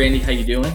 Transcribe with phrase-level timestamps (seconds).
[0.00, 0.72] Randy how you doing?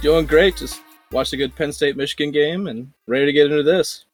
[0.00, 0.56] Doing great.
[0.56, 0.80] Just
[1.12, 4.06] watched a good Penn State Michigan game and ready to get into this.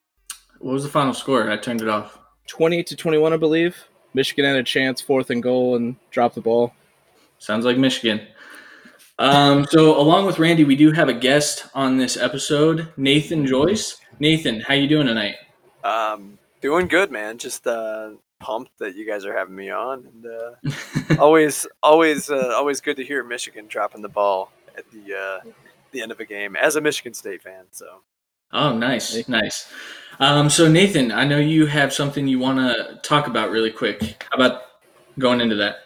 [0.59, 1.49] What was the final score?
[1.49, 2.19] I turned it off.
[2.49, 3.77] 20 to 21, I believe.
[4.13, 6.75] Michigan had a chance, fourth and goal, and dropped the ball.
[7.39, 8.27] Sounds like Michigan.
[9.21, 14.01] Um, so along with Randy, we do have a guest on this episode, Nathan Joyce.
[14.19, 15.37] Nathan, how you doing tonight?
[15.85, 17.39] Um, doing good, man.
[17.39, 18.11] Just uh,
[18.45, 22.97] pumped that you guys are having me on, and uh, always, always, uh, always good
[22.97, 25.51] to hear Michigan dropping the ball at the uh,
[25.93, 27.65] the end of a game as a Michigan State fan.
[27.71, 28.03] So.
[28.53, 29.73] Oh, nice, nice.
[30.21, 34.25] Um, so Nathan, I know you have something you want to talk about really quick.
[34.31, 34.63] How about
[35.19, 35.79] going into that?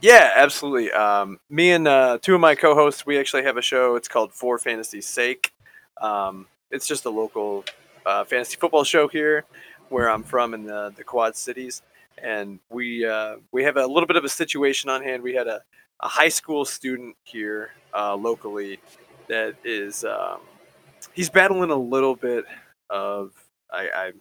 [0.00, 0.90] Yeah, absolutely.
[0.92, 3.96] Um, me and uh, two of my co-hosts, we actually have a show.
[3.96, 5.52] It's called For Fantasy's Sake.
[6.00, 7.64] Um, it's just a local
[8.06, 9.44] uh, fantasy football show here,
[9.88, 11.82] where I'm from in the, the Quad Cities,
[12.22, 15.22] and we uh, we have a little bit of a situation on hand.
[15.22, 15.60] We had a,
[16.00, 18.78] a high school student here uh, locally
[19.28, 20.40] that is um,
[21.12, 22.44] he's battling a little bit
[22.90, 23.32] of
[23.72, 24.12] I, I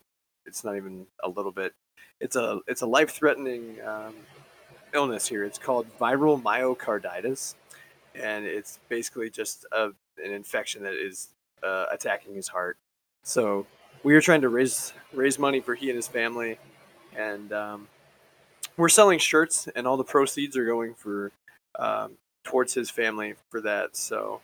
[0.45, 1.73] it's not even a little bit.
[2.19, 4.13] It's a it's a life threatening um,
[4.93, 5.43] illness here.
[5.43, 7.55] It's called viral myocarditis,
[8.15, 9.89] and it's basically just a,
[10.23, 11.29] an infection that is
[11.63, 12.77] uh, attacking his heart.
[13.23, 13.65] So
[14.03, 16.59] we are trying to raise raise money for he and his family,
[17.17, 17.87] and um,
[18.77, 21.31] we're selling shirts, and all the proceeds are going for
[21.77, 23.95] um, towards his family for that.
[23.95, 24.41] So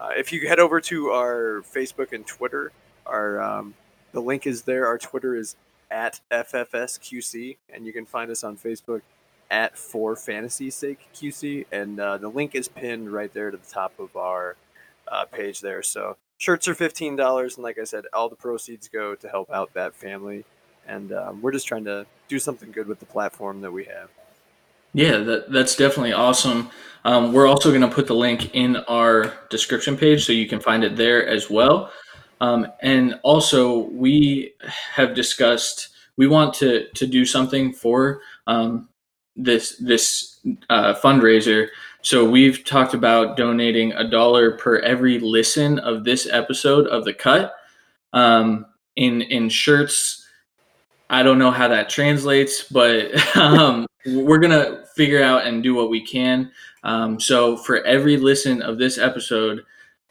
[0.00, 2.72] uh, if you head over to our Facebook and Twitter,
[3.06, 3.74] our um,
[4.12, 4.86] the link is there.
[4.86, 5.56] Our Twitter is
[5.90, 9.02] at FFSQC, and you can find us on Facebook
[9.50, 13.66] at For Fantasy Sake QC, and uh, the link is pinned right there to the
[13.66, 14.56] top of our
[15.08, 15.82] uh, page there.
[15.82, 19.50] So shirts are fifteen dollars, and like I said, all the proceeds go to help
[19.50, 20.44] out that family,
[20.90, 24.10] and um, we're just trying to do something good with the platform that we have.
[24.92, 26.70] Yeah, that, that's definitely awesome.
[27.04, 30.60] Um, we're also going to put the link in our description page so you can
[30.60, 31.92] find it there as well.
[32.40, 34.54] Um, and also, we
[34.92, 38.88] have discussed we want to to do something for um,
[39.36, 41.68] this this uh, fundraiser.
[42.02, 47.12] So we've talked about donating a dollar per every listen of this episode of the
[47.12, 47.54] cut
[48.12, 50.19] um, in in shirts.
[51.10, 55.90] I don't know how that translates, but um, we're gonna figure out and do what
[55.90, 56.50] we can.
[56.84, 59.64] Um, so for every listen of this episode,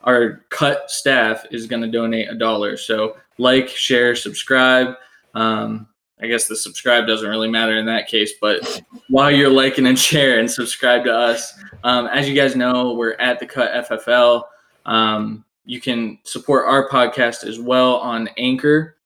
[0.04, 2.78] our cut staff is to donate a dollar.
[2.78, 4.96] So like, share, subscribe.
[5.34, 5.88] Um,
[6.22, 9.98] I guess the subscribe doesn't really matter in that case, but while you're liking and
[10.10, 14.44] share and subscribe to us, um, as you guys know, we're at the Cut FFL.
[14.86, 18.98] Um, you can support our podcast as well on Anchor,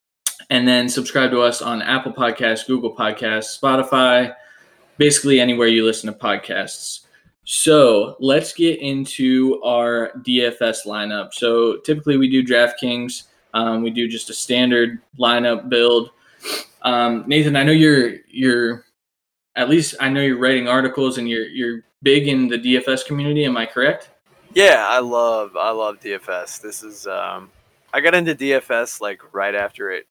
[0.49, 4.33] and then subscribe to us on Apple Podcasts, Google Podcasts, Spotify,
[4.97, 7.01] basically anywhere you listen to podcasts.
[7.45, 11.33] So let's get into our DFS lineup.
[11.33, 13.23] So typically we do DraftKings.
[13.53, 16.11] Um, we do just a standard lineup build.
[16.81, 18.85] Um, Nathan, I know you're you're
[19.55, 23.45] at least I know you're writing articles and you're you're big in the DFS community.
[23.45, 24.09] Am I correct?
[24.53, 26.61] Yeah, I love I love DFS.
[26.61, 27.51] This is um,
[27.93, 30.07] I got into DFS like right after it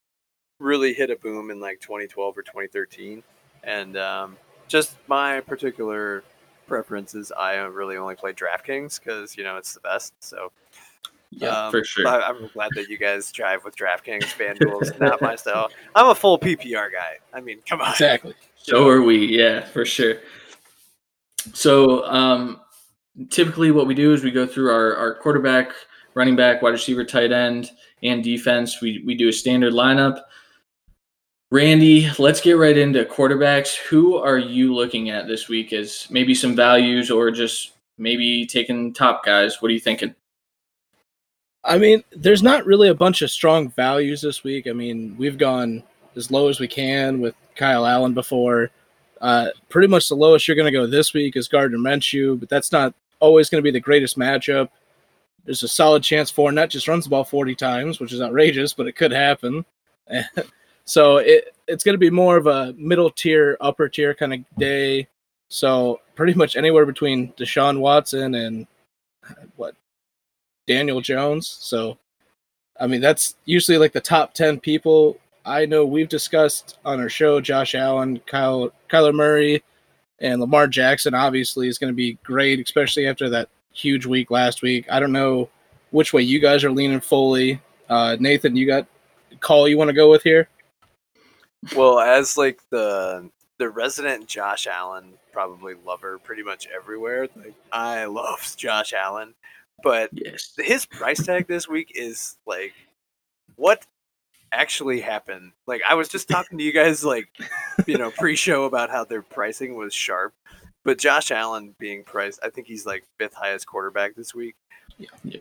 [0.63, 3.21] really hit a boom in like 2012 or 2013,
[3.63, 4.37] and um,
[4.67, 6.23] just my particular
[6.67, 10.13] preferences, I really only play DraftKings because you know it's the best.
[10.19, 10.51] So
[11.31, 12.07] yeah, um, for sure.
[12.07, 14.23] I, am glad that you guys drive with DraftKings.
[14.23, 15.69] FanDuel's not my style.
[15.95, 17.17] I'm a full PPR guy.
[17.33, 17.91] I mean, come on.
[17.91, 18.33] Exactly.
[18.55, 19.25] So are we.
[19.37, 20.19] Yeah, for sure.
[21.53, 22.61] So um,
[23.29, 25.73] typically, what we do is we go through our, our quarterback,
[26.13, 27.71] running back, wide receiver, tight end,
[28.03, 28.79] and defense.
[28.79, 30.21] We we do a standard lineup.
[31.53, 33.75] Randy, let's get right into quarterbacks.
[33.75, 38.91] Who are you looking at this week as maybe some values or just maybe taking
[38.91, 39.61] top guys?
[39.61, 40.15] What are you thinking?
[41.63, 44.65] I mean, there's not really a bunch of strong values this week.
[44.65, 45.83] I mean, we've gone
[46.15, 48.71] as low as we can with Kyle Allen before.
[49.21, 52.49] Uh, pretty much the lowest you're going to go this week is Gardner Minshew, but
[52.49, 54.69] that's not always going to be the greatest matchup.
[55.45, 58.87] There's a solid chance Fournette just runs the ball 40 times, which is outrageous, but
[58.87, 59.63] it could happen.
[60.85, 64.39] So it it's going to be more of a middle tier, upper tier kind of
[64.57, 65.07] day.
[65.49, 68.67] So pretty much anywhere between Deshaun Watson and
[69.55, 69.75] what
[70.67, 71.47] Daniel Jones.
[71.47, 71.97] So
[72.79, 77.09] I mean that's usually like the top ten people I know we've discussed on our
[77.09, 77.41] show.
[77.41, 79.63] Josh Allen, Kyle Kyler Murray,
[80.19, 84.61] and Lamar Jackson obviously is going to be great, especially after that huge week last
[84.61, 84.85] week.
[84.89, 85.49] I don't know
[85.91, 87.61] which way you guys are leaning fully.
[87.89, 88.87] Uh, Nathan, you got
[89.39, 90.47] call you want to go with here?
[91.75, 93.29] Well, as like the
[93.59, 97.27] the resident Josh Allen probably lover pretty much everywhere.
[97.35, 99.33] Like I love Josh Allen,
[99.83, 100.53] but Yes.
[100.57, 102.73] his price tag this week is like
[103.55, 103.85] what
[104.51, 105.51] actually happened.
[105.67, 107.29] Like I was just talking to you guys like
[107.87, 110.33] you know pre-show about how their pricing was sharp,
[110.83, 114.55] but Josh Allen being priced, I think he's like fifth highest quarterback this week.
[114.97, 115.09] Yeah.
[115.23, 115.39] Yeah.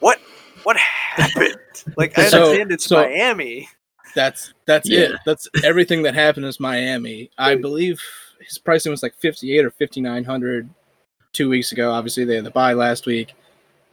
[0.00, 0.20] What
[0.62, 1.56] what happened?
[1.96, 3.68] like I So- understand it's so- Miami.
[4.16, 5.00] That's that's Yeah.
[5.00, 5.16] it.
[5.24, 7.30] That's everything that happened is Miami.
[7.38, 8.00] I believe
[8.40, 10.68] his pricing was like fifty eight or fifty nine hundred
[11.32, 11.92] two weeks ago.
[11.92, 13.34] Obviously they had the bye last week,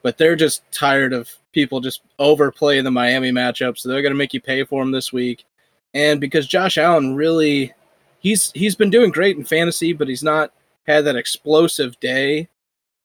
[0.02, 4.34] but they're just tired of people just overplaying the Miami matchup, so they're gonna make
[4.34, 5.46] you pay for them this week.
[5.94, 7.74] And because Josh Allen really,
[8.20, 10.52] he's he's been doing great in fantasy, but he's not
[10.88, 12.48] had that explosive day.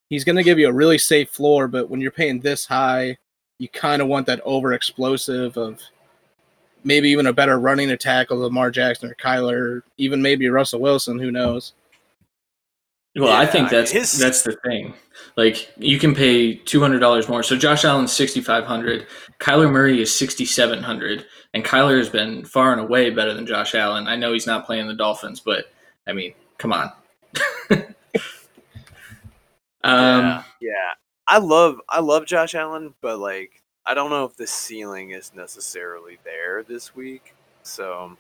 [0.09, 3.19] He's gonna give you a really safe floor, but when you're paying this high,
[3.59, 5.81] you kind of want that over explosive of
[6.85, 11.19] maybe even a better running attack of Lamar Jackson or Kyler, even maybe Russell Wilson.
[11.19, 11.73] Who knows?
[13.17, 14.95] Well, I think that's his- that's the thing.
[15.37, 17.43] Like you can pay two hundred dollars more.
[17.43, 19.07] So Josh Allen's sixty five hundred,
[19.41, 23.47] Kyler Murray is sixty seven hundred, and Kyler has been far and away better than
[23.47, 24.07] Josh Allen.
[24.07, 25.67] I know he's not playing the Dolphins, but
[26.07, 26.93] I mean, come on.
[27.71, 27.85] um,
[29.85, 30.73] yeah, yeah.
[31.27, 33.58] I love I love Josh Allen, but like
[33.89, 37.35] I don't know if the ceiling is necessarily there this week.
[37.63, 38.19] So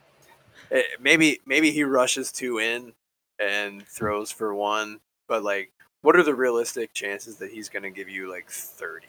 [0.72, 2.94] eh, maybe maybe he rushes two in
[3.38, 5.70] and throws for one, but like
[6.00, 9.06] what are the realistic chances that he's going to give you like 30?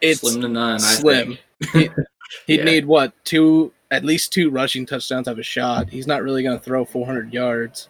[0.00, 0.74] It's slim to none.
[0.74, 1.38] I slim.
[1.72, 1.92] think.
[2.46, 2.64] He'd Yeah.
[2.64, 5.88] need what two, at least two rushing touchdowns to have a shot.
[5.90, 7.88] He's not really going to throw 400 yards.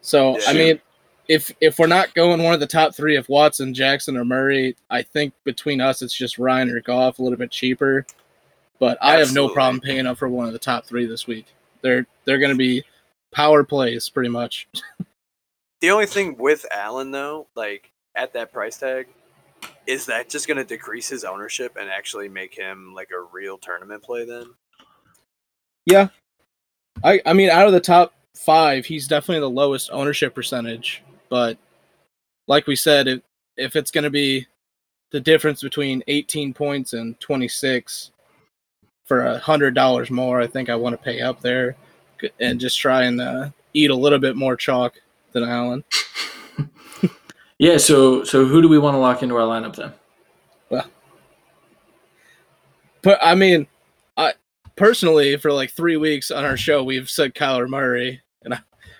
[0.00, 0.80] So I mean,
[1.28, 4.76] if if we're not going one of the top three, if Watson, Jackson, or Murray,
[4.90, 8.06] I think between us it's just Ryan or Goff, a little bit cheaper.
[8.78, 11.46] But I have no problem paying up for one of the top three this week.
[11.82, 12.84] They're they're going to be
[13.32, 14.68] power plays pretty much.
[15.80, 19.06] The only thing with Allen though, like at that price tag,
[19.86, 23.58] is that just going to decrease his ownership and actually make him like a real
[23.58, 24.46] tournament play then?
[25.84, 26.08] Yeah.
[27.04, 31.58] I I mean out of the top 5, he's definitely the lowest ownership percentage, but
[32.46, 33.20] like we said if
[33.56, 34.46] if it's going to be
[35.10, 38.10] the difference between 18 points and 26
[39.04, 41.76] for a hundred dollars more, I think I want to pay up there
[42.40, 44.94] and just try and uh, eat a little bit more chalk
[45.32, 45.84] than Allen.
[47.58, 47.78] yeah.
[47.78, 49.92] So so who do we want to lock into our lineup then?
[50.70, 50.86] Well,
[53.02, 53.66] but I mean,
[54.16, 54.34] I
[54.76, 58.20] personally for like three weeks on our show we've said Kyler Murray,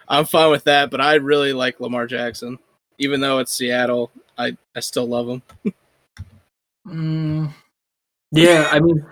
[0.09, 0.91] I'm fine with that.
[0.91, 2.59] But I really like Lamar Jackson,
[2.99, 4.11] even though it's Seattle.
[4.37, 5.43] I I still love him.
[6.87, 7.53] Mm,
[8.31, 9.05] yeah, I mean,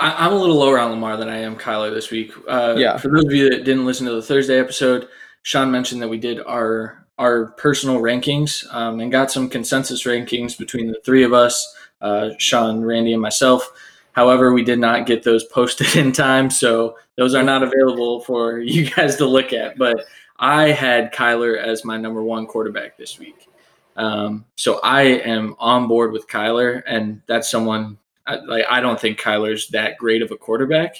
[0.00, 2.32] I, I'm a little lower on Lamar than I am Kyler this week.
[2.48, 2.96] Uh, Yeah.
[2.96, 5.08] For those of you that didn't listen to the Thursday episode,
[5.42, 10.58] Sean mentioned that we did our our personal rankings um, and got some consensus rankings
[10.58, 13.70] between the three of us, uh, Sean, Randy, and myself.
[14.12, 18.58] However, we did not get those posted in time, so those are not available for
[18.58, 19.78] you guys to look at.
[19.78, 20.04] But
[20.38, 23.48] I had Kyler as my number one quarterback this week.
[23.96, 29.00] Um, so I am on board with Kyler, and that's someone I, like I don't
[29.00, 30.96] think Kyler's that great of a quarterback.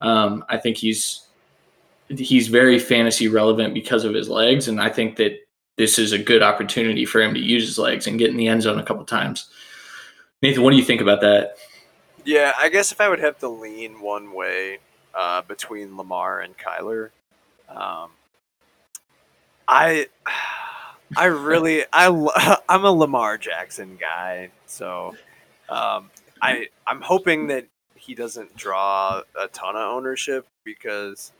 [0.00, 1.26] Um, I think he's
[2.08, 5.38] he's very fantasy relevant because of his legs, and I think that
[5.76, 8.48] this is a good opportunity for him to use his legs and get in the
[8.48, 9.48] end zone a couple times.
[10.42, 11.56] Nathan, what do you think about that?
[12.24, 14.78] Yeah, I guess if I would have to lean one way
[15.14, 17.10] uh, between Lamar and Kyler,
[17.68, 18.10] um,
[19.68, 20.08] I
[21.16, 25.14] I really I I'm a Lamar Jackson guy, so
[25.68, 26.10] um,
[26.42, 31.32] I I'm hoping that he doesn't draw a ton of ownership because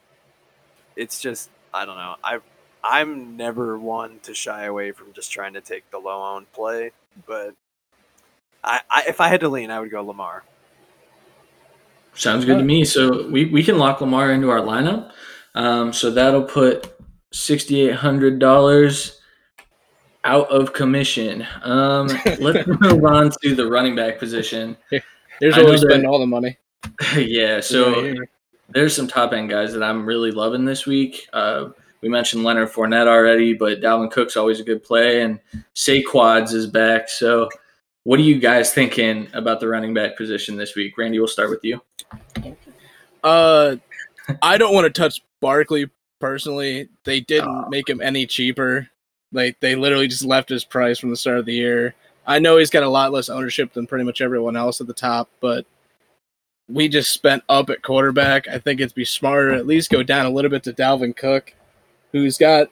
[0.95, 2.38] it's just I don't know I
[2.83, 6.92] I'm never one to shy away from just trying to take the low owned play,
[7.26, 7.54] but
[8.62, 10.45] I, I if I had to lean, I would go Lamar.
[12.14, 12.85] Sounds good to me.
[12.85, 15.12] So we, we can lock Lamar into our lineup.
[15.54, 16.96] Um, so that'll put
[17.33, 19.21] sixty eight hundred dollars
[20.25, 21.47] out of commission.
[21.62, 22.09] Um,
[22.40, 24.76] let's move on to the running back position.
[25.40, 26.59] There's I know always that- spending all the money.
[27.16, 28.14] yeah, so
[28.68, 31.26] there's some top end guys that I'm really loving this week.
[31.33, 35.40] Uh, we mentioned Leonard Fournette already, but Dalvin Cook's always a good play, and
[35.75, 37.09] Saquon's is back.
[37.09, 37.49] So,
[38.04, 40.97] what are you guys thinking about the running back position this week?
[40.97, 41.80] Randy, we'll start with you.
[43.25, 43.76] Uh,
[44.42, 45.90] I don't want to touch Barkley
[46.21, 46.89] personally.
[47.05, 47.69] They didn't Oh.
[47.69, 48.89] make him any cheaper.
[49.33, 51.95] Like they literally just left his price from the start of the year.
[52.27, 54.95] I know he's got a lot less ownership than pretty much everyone else at the
[54.95, 55.65] top, but
[56.69, 58.49] we just spent up at quarterback.
[58.49, 61.55] I think it'd be smarter at least go down a little bit to Dalvin Cook,
[62.13, 62.69] who's got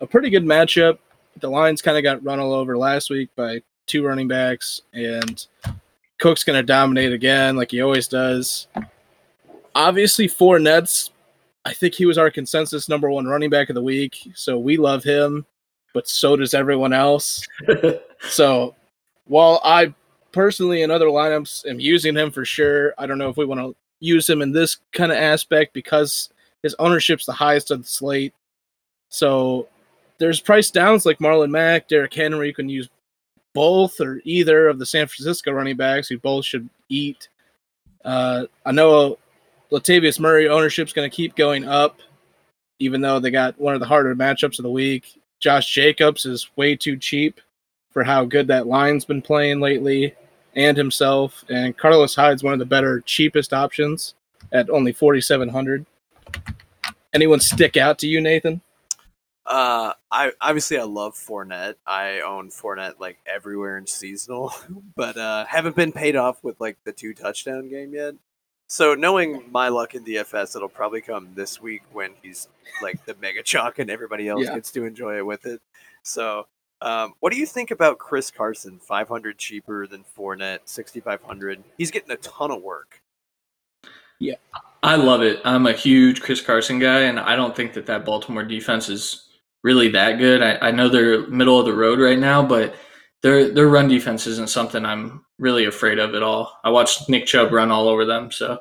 [0.00, 0.98] a pretty good matchup.
[1.38, 5.46] The Lions kind of got run all over last week by two running backs, and
[6.18, 8.66] Cook's going to dominate again like he always does.
[9.74, 11.10] Obviously, four Fournette's,
[11.64, 14.76] I think he was our consensus number one running back of the week, so we
[14.76, 15.44] love him,
[15.92, 17.46] but so does everyone else.
[18.20, 18.74] so
[19.26, 19.94] while I
[20.32, 23.60] personally in other lineups am using him for sure, I don't know if we want
[23.60, 26.30] to use him in this kind of aspect because
[26.62, 28.34] his ownership's the highest of the slate.
[29.10, 29.68] So
[30.18, 32.48] there's price downs like Marlon Mack, Derrick Henry.
[32.48, 32.88] You can use
[33.54, 37.28] both or either of the San Francisco running backs who both should eat.
[38.04, 39.18] Uh, I know
[39.72, 42.00] Latavius Murray ownership's going to keep going up,
[42.78, 45.20] even though they got one of the harder matchups of the week.
[45.38, 47.40] Josh Jacobs is way too cheap
[47.90, 50.14] for how good that line's been playing lately
[50.54, 51.44] and himself.
[51.48, 54.14] And Carlos Hyde's one of the better, cheapest options
[54.52, 55.86] at only 4,700.
[57.12, 58.60] Anyone stick out to you, Nathan?
[59.46, 61.74] Uh, I obviously I love Fournette.
[61.84, 64.52] I own Fournette like everywhere in seasonal,
[64.96, 68.14] but uh, haven't been paid off with like the two touchdown game yet.
[68.70, 72.46] So knowing my luck in DFS, it'll probably come this week when he's
[72.80, 74.54] like the mega chalk and everybody else Yeah.
[74.54, 75.60] gets to enjoy it with it.
[76.04, 76.46] So,
[76.80, 78.78] um, what do you think about Chris Carson?
[78.78, 81.64] Five hundred cheaper than Fournette, sixty five hundred.
[81.78, 83.02] He's getting a ton of work.
[84.20, 84.36] Yeah,
[84.84, 85.40] I love it.
[85.44, 89.30] I'm a huge Chris Carson guy, and I don't think that that Baltimore defense is
[89.64, 90.42] really that good.
[90.42, 92.76] I, I know they're middle of the road right now, but
[93.22, 96.58] their their run defense isn't something I'm really afraid of at all.
[96.64, 98.60] I watched Nick Chubb run all over them, so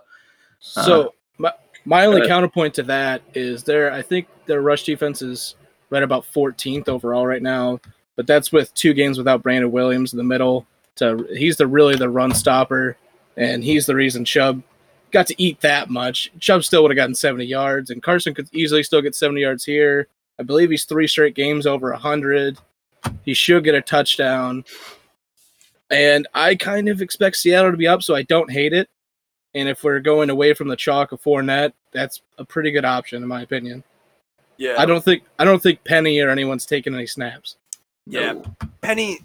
[0.60, 1.54] So my
[1.86, 5.56] my only uh, counterpoint to that is their I think their rush defense is
[5.90, 7.80] right about 14th overall right now,
[8.16, 10.66] but that's with two games without Brandon Williams in the middle.
[10.98, 12.98] To he's the really the run stopper,
[13.38, 14.62] and he's the reason Chubb
[15.12, 16.32] got to eat that much.
[16.40, 19.66] Chubb still would have gotten 70 yards, and Carson could easily still get 70 yards
[19.66, 20.08] here.
[20.40, 22.58] I believe he's three straight games over 100.
[23.24, 24.64] He should get a touchdown.
[25.92, 28.90] And I kind of expect Seattle to be up, so I don't hate it.
[29.56, 33.24] And if we're going away from the chalk of Fournette, that's a pretty good option
[33.24, 33.84] in my opinion.
[34.58, 37.56] Yeah, I don't think I don't think Penny or anyone's taking any snaps.
[38.06, 38.44] Yeah, no.
[38.82, 39.20] Penny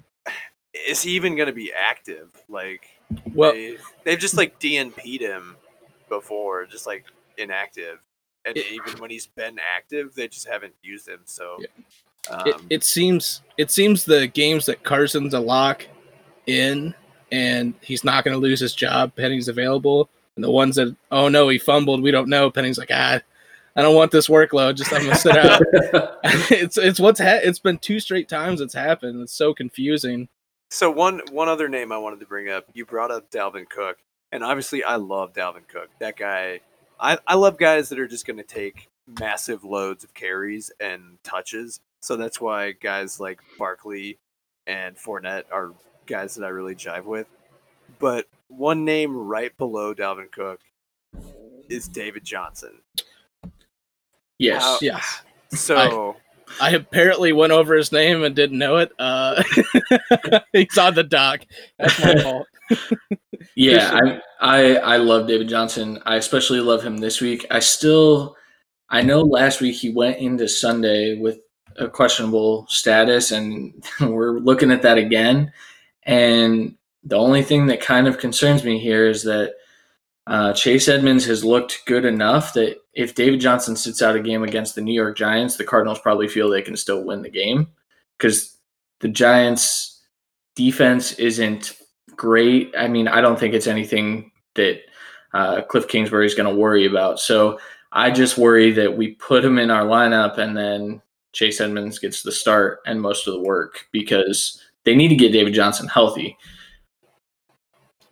[0.89, 2.31] is he even going to be active?
[2.49, 2.89] Like,
[3.35, 5.57] Well, they, they've just like DNP'd him
[6.09, 7.05] before, just like
[7.37, 7.99] inactive,
[8.45, 11.21] and It- even when he's been active, they just haven't used him.
[11.25, 11.59] So,
[12.31, 15.87] um, it, it seems it seems the games that Carson's a lock
[16.47, 16.95] in
[17.33, 19.15] and he's not going to lose his job.
[19.17, 22.51] Penny's available, and the ones that oh no he fumbled, we don't know.
[22.51, 23.21] Penny's like ah,
[23.77, 24.77] I don't want this workload.
[24.77, 25.63] Just I'm gonna sit out.
[26.51, 29.21] it's it's what's ha- it's been two straight times it's happened.
[29.21, 30.29] It's so confusing.
[30.71, 32.67] so one one other name I wanted to bring up.
[32.73, 33.99] You brought up Dalvin Cook,
[34.33, 35.91] and obviously I love Dalvin Cook.
[35.99, 36.61] That guy,
[37.01, 38.89] I I love guys that are just going to take
[39.19, 41.81] massive loads of carries and touches.
[42.05, 44.19] So that's why guys like Barkley
[44.67, 45.73] and Fournette are
[46.05, 47.27] guys that I really jive with.
[47.99, 50.61] But one name right below Dalvin Cook
[51.71, 52.83] is David Johnson.
[54.39, 55.23] yes, How- Yes.
[55.53, 56.17] So
[56.61, 58.93] I apparently went over his name and didn't know it.
[58.99, 59.43] Uh,
[60.53, 61.41] he's on the dock.
[61.79, 62.47] That's my fault.
[63.57, 66.01] Yeah, I, I I love David Johnson.
[66.07, 67.47] I especially love him this week.
[67.53, 68.37] I still
[68.91, 71.39] I know last week he went into Sunday with
[71.79, 75.53] a questionable status and we're looking at that again.
[76.05, 79.55] And the only thing that kind of concerns me here is that
[80.27, 84.43] uh, Chase Edmonds has looked good enough that if David Johnson sits out a game
[84.43, 87.69] against the New York Giants, the Cardinals probably feel they can still win the game
[88.17, 88.57] because
[89.01, 90.03] the Giants'
[90.55, 91.77] defense isn't
[92.17, 92.73] great.
[92.79, 94.81] I mean, I don't think it's anything that
[95.35, 97.19] uh, Cliff Kingsbury is going to worry about.
[97.19, 97.59] So
[97.93, 101.03] I just worry that we put him in our lineup and then
[101.35, 105.33] Chase Edmonds gets the start and most of the work because they need to get
[105.33, 106.37] David Johnson healthy.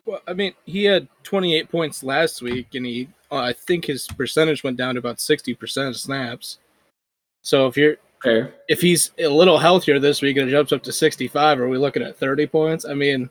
[0.04, 4.06] Well, I mean, he had 28 points last week, and he, uh, I think his
[4.08, 6.58] percentage went down to about 60% of snaps.
[7.42, 7.96] So if you're,
[8.68, 11.78] if he's a little healthier this week and it jumps up to 65, are we
[11.78, 12.84] looking at 30 points?
[12.84, 13.30] I mean,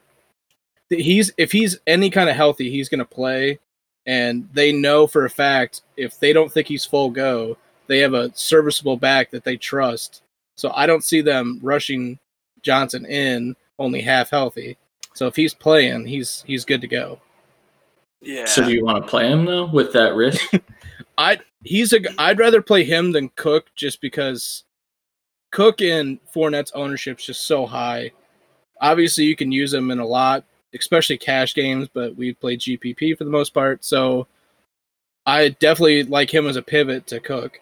[0.89, 3.59] he's if he's any kind of healthy, he's going to play,
[4.05, 7.57] and they know for a fact if they don't think he's full go,
[7.91, 10.21] they have a serviceable back that they trust.
[10.55, 12.19] So I don't see them rushing
[12.61, 14.77] Johnson in only half healthy.
[15.13, 17.19] So if he's playing, he's he's good to go.
[18.21, 20.53] yeah, So do you want to play him though with that risk?
[21.17, 24.63] I'd he's a g- I'd rather play him than Cook just because
[25.51, 28.11] Cook and Fournette's ownership's just so high.
[28.79, 33.17] Obviously, you can use him in a lot, especially cash games, but we play GPP
[33.17, 33.83] for the most part.
[33.83, 34.27] So
[35.25, 37.59] I definitely like him as a pivot to Cook.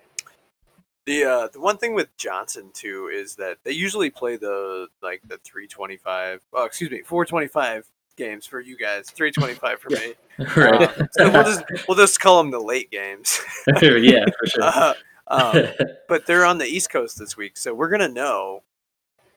[1.10, 5.24] The uh, the one thing with Johnson too is that they usually play the like
[5.28, 6.40] the 325.
[6.54, 9.10] Oh, excuse me, 425 games for you guys.
[9.10, 10.14] 325 for me.
[10.56, 11.00] right.
[11.00, 13.40] Um, so we'll just we'll just call them the late games.
[13.82, 14.62] yeah, for sure.
[14.62, 14.94] Uh,
[15.30, 15.66] um,
[16.08, 18.62] but they're on the East Coast this week, so we're gonna know,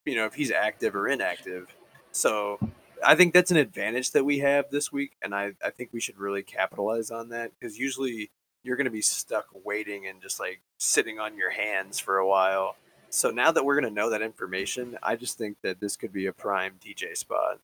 [0.04, 1.74] you know, if he's active or inactive.
[2.10, 2.58] So
[3.02, 6.00] I think that's an advantage that we have this week, and I, I think we
[6.00, 8.30] should really capitalize on that because usually
[8.64, 12.76] you're gonna be stuck waiting and just like sitting on your hands for a while.
[13.10, 16.26] So now that we're gonna know that information, I just think that this could be
[16.26, 17.58] a prime DJ spot.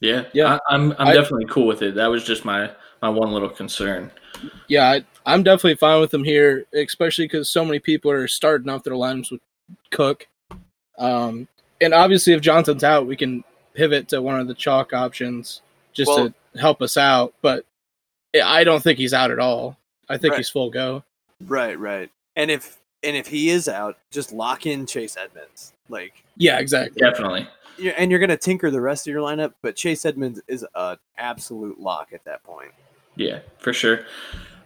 [0.00, 0.54] yeah, Yeah.
[0.68, 1.94] I, I'm I'm I- definitely cool with it.
[1.94, 2.70] That was just my
[3.02, 4.10] my one little concern.
[4.68, 8.68] Yeah, I, I'm definitely fine with them here, especially because so many people are starting
[8.70, 9.40] off their lineups with
[9.90, 10.26] Cook.
[10.98, 11.46] Um,
[11.80, 13.42] and obviously, if Johnson's out, we can
[13.74, 15.60] pivot to one of the chalk options
[15.92, 17.34] just Well- to help us out.
[17.42, 17.64] But
[18.42, 19.76] I don't think he's out at all.
[20.10, 20.38] I think Right.
[20.38, 21.02] he's full go.
[21.46, 22.10] Right, right.
[22.36, 25.72] And if and if he is out, just lock in Chase Edmonds.
[25.88, 27.00] Like Yeah, exactly.
[27.00, 27.48] Definitely.
[27.78, 30.98] Yeah, and you're gonna tinker the rest of your lineup, but Chase Edmonds is an
[31.16, 32.72] absolute lock at that point.
[33.16, 34.00] Yeah, for sure.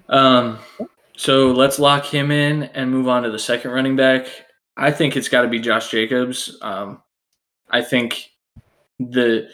[0.08, 0.58] Um,
[1.16, 4.26] so let's lock him in and move on to the second running back.
[4.76, 6.58] I think it's got to be Josh Jacobs.
[6.60, 7.00] Um,
[7.70, 8.32] I think
[8.98, 9.48] the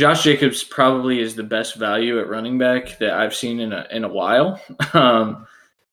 [0.00, 3.86] Josh Jacobs probably is the best value at running back that I've seen in a
[3.90, 4.58] in a while.
[4.94, 5.46] Um,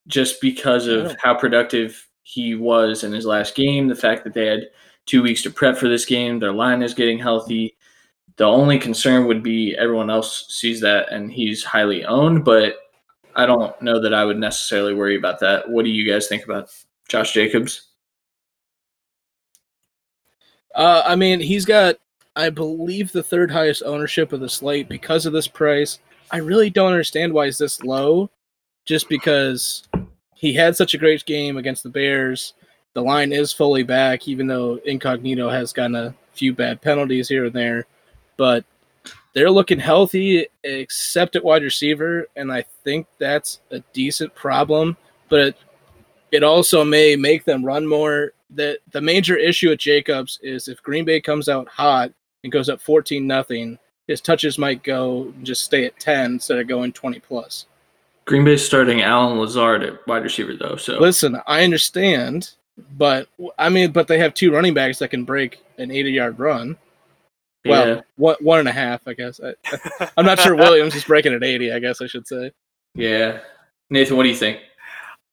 [0.08, 4.46] just because of how productive he was in his last game, the fact that they
[4.46, 4.70] had
[5.06, 7.76] two weeks to prep for this game, their line is getting healthy.
[8.38, 12.76] The only concern would be everyone else sees that and he's highly owned, but
[13.36, 15.70] I don't know that I would necessarily worry about that.
[15.70, 16.70] What do you guys think about
[17.10, 17.90] Josh Jacobs?
[20.74, 21.98] Uh, I mean, he's got,
[22.38, 25.98] I believe, the third highest ownership of the slate because of this price.
[26.30, 28.30] I really don't understand why he's this low,
[28.86, 29.88] just because
[30.36, 32.54] he had such a great game against the Bears.
[32.94, 37.46] The line is fully back, even though Incognito has gotten a few bad penalties here
[37.46, 37.88] and there.
[38.38, 38.64] But
[39.34, 44.96] they're looking healthy, except at wide receiver, and I think that's a decent problem.
[45.28, 45.58] But it,
[46.32, 48.34] it also may make them run more.
[48.52, 52.12] The the major issue at Jacobs is if Green Bay comes out hot
[52.48, 56.68] and goes up 14 nothing, his touches might go just stay at 10 instead of
[56.68, 57.66] going 20 plus.
[58.26, 62.52] Green Bay's starting Allen Lazard at wide receiver though, so Listen, I understand,
[62.98, 66.40] but I mean, but they have two running backs that can break an 80 yard
[66.40, 66.78] run.
[67.66, 69.42] Well, yeah, one one and a half, I guess.
[69.44, 71.74] I, I'm not sure Williams is breaking at 80.
[71.74, 72.52] I guess I should say.
[72.96, 73.40] yeah.
[73.90, 74.60] Nathan, what do you think?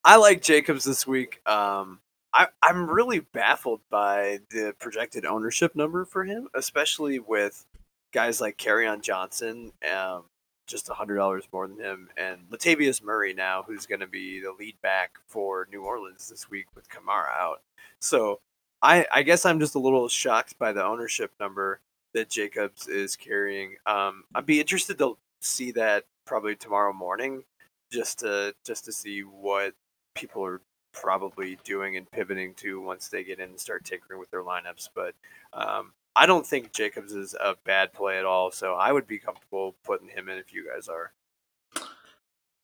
[0.05, 1.41] I like Jacobs this week.
[1.47, 1.99] Um,
[2.35, 7.65] I, I'm really baffled by the projected ownership number for him, especially with
[8.13, 10.25] guys like on Johnson, um,
[10.67, 14.53] just hundred dollars more than him, and Latavius Murray now, who's going to be the
[14.59, 17.63] lead back for New Orleans this week with Kamara out.
[18.01, 18.41] So
[18.83, 21.81] I, I guess I'm just a little shocked by the ownership number
[22.15, 23.77] that Jacobs is carrying.
[23.87, 27.45] Um, I'd be interested to see that probably tomorrow morning,
[27.93, 29.75] just to just to see what
[30.15, 30.61] people are
[30.95, 34.89] probably doing and pivoting to once they get in and start tinkering with their lineups.
[34.95, 35.15] But
[35.53, 38.51] um, I don't think Jacobs is a bad play at all.
[38.51, 41.13] So I would be comfortable putting him in if you guys are.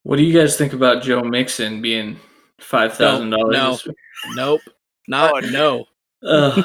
[0.03, 2.19] What do you guys think about Joe Mixon being
[2.59, 3.87] five thousand No, dollars?
[4.35, 4.62] Nope,
[5.09, 5.85] not Oh, no.
[6.23, 6.62] Uh,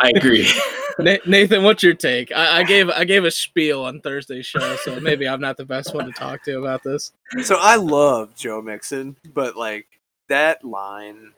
[0.00, 0.50] I agree.
[0.98, 2.32] Nathan, what's your take?
[2.32, 5.64] I, I gave I gave a spiel on Thursday's show, so maybe I'm not the
[5.64, 7.12] best one to talk to about this.
[7.42, 9.86] So I love Joe Mixon, but like
[10.30, 11.32] that line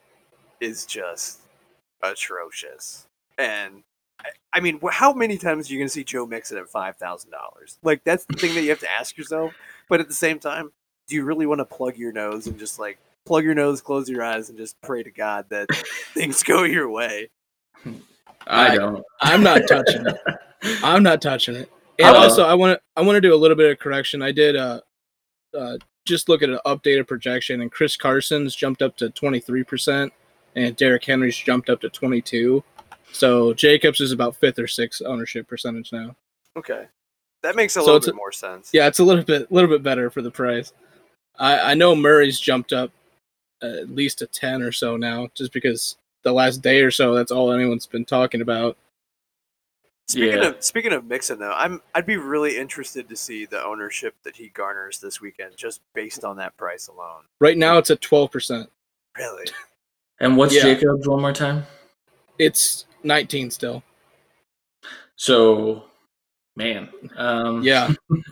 [0.61, 1.41] is just
[2.01, 3.05] atrocious.
[3.37, 3.83] And
[4.23, 6.95] I- I mean, how many times are you going to see Joe Mixon at five
[6.95, 7.77] thousand dollars?
[7.83, 9.53] Like that's the thing that you have to ask yourself.
[9.89, 10.71] But at the same time,
[11.07, 14.07] do you really want to plug your nose and just like plug your nose, close
[14.07, 15.67] your eyes, and just pray to God that
[16.13, 17.29] things go your way?
[18.47, 19.03] I don't.
[19.21, 20.17] I'm not touching it.
[20.83, 21.69] I'm not touching it.
[21.99, 24.21] And Uh, also, I want to I want to do a little bit of correction.
[24.21, 24.81] I did uh,
[25.57, 30.13] uh just look at an updated projection, and Chris Carson's jumped up to 23 percent,
[30.55, 32.63] and Derrick Henry's jumped up to 22.
[33.11, 36.15] So Jacobs is about fifth or sixth ownership percentage now.
[36.57, 36.85] Okay,
[37.43, 38.69] that makes a So little bit a- more sense.
[38.73, 40.73] Yeah, it's a little bit little bit better for the price.
[41.37, 42.91] I I know Murray's jumped up
[43.61, 47.13] uh, at least a 10 or so now, just because the last day or so
[47.13, 48.77] that's all anyone's been talking about.
[50.09, 50.47] Speaking Yeah.
[50.49, 54.35] of speaking of Mixon though, I'm I'd be really interested to see the ownership that
[54.35, 57.23] he garners this weekend just based on that price alone.
[57.39, 58.69] Right now, it's at 12 percent.
[59.17, 59.45] Really?
[60.19, 60.63] And what's Yeah.
[60.63, 61.65] Jacobs one more time?
[62.37, 63.81] It's 19 still.
[65.15, 65.85] So
[66.55, 66.89] man.
[67.15, 67.93] Um, Yeah.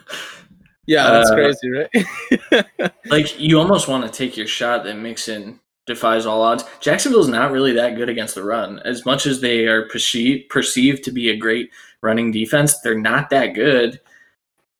[0.88, 2.96] Yeah, that's Uh, crazy, right?
[3.06, 6.64] like you almost want to take your shot that Mixon defies all odds.
[6.80, 8.80] Jacksonville's not really that good against the run.
[8.86, 11.70] As much as they are perceived perceived to be a great
[12.02, 14.00] running defense, they're not that good.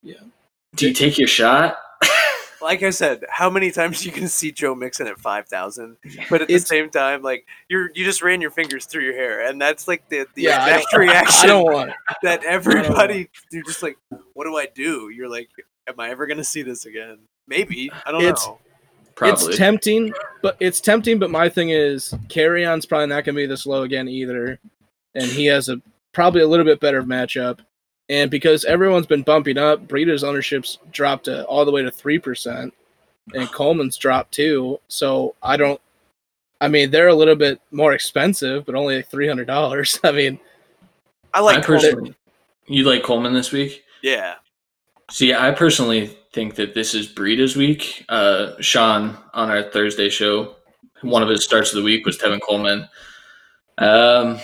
[0.04, 0.16] Yeah.
[0.76, 1.78] Do you take your shot?
[2.64, 5.98] Like I said, how many times you can see Joe Mixon at five thousand,
[6.30, 9.16] but at the It's- same time, like you're you just ran your fingers through your
[9.16, 11.92] hair, and that's like the, the yeah, exact don't, reaction I don't want.
[12.22, 13.98] that everybody you're just like,
[14.34, 15.10] what do I do?
[15.10, 15.50] You're like,
[15.88, 17.18] am I ever gonna see this again?
[17.48, 18.60] Maybe I don't It's- know.
[19.22, 19.50] Probably.
[19.50, 21.20] It's tempting, but it's tempting.
[21.20, 24.58] But my thing is, Kerryon's probably not going to be this low again either,
[25.14, 25.80] and he has a
[26.12, 27.60] probably a little bit better matchup.
[28.10, 32.18] And because everyone's been bumping up, Breida's ownership's dropped to, all the way to three
[32.18, 32.74] percent,
[33.36, 34.80] and Coleman's dropped too.
[34.88, 35.80] So I don't.
[36.60, 40.00] I mean, they're a little bit more expensive, but only like three hundred dollars.
[40.04, 40.40] I mean,
[41.32, 41.82] I like I Coleman.
[41.84, 42.16] personally,
[42.66, 43.84] you like Coleman this week?
[44.02, 44.34] Yeah,
[45.12, 48.06] See, I personally think that this is Breida's week.
[48.10, 50.56] Uh, Sean on our Thursday show,
[51.02, 52.88] one of his starts of the week was Tevin Coleman.
[53.78, 54.40] Um,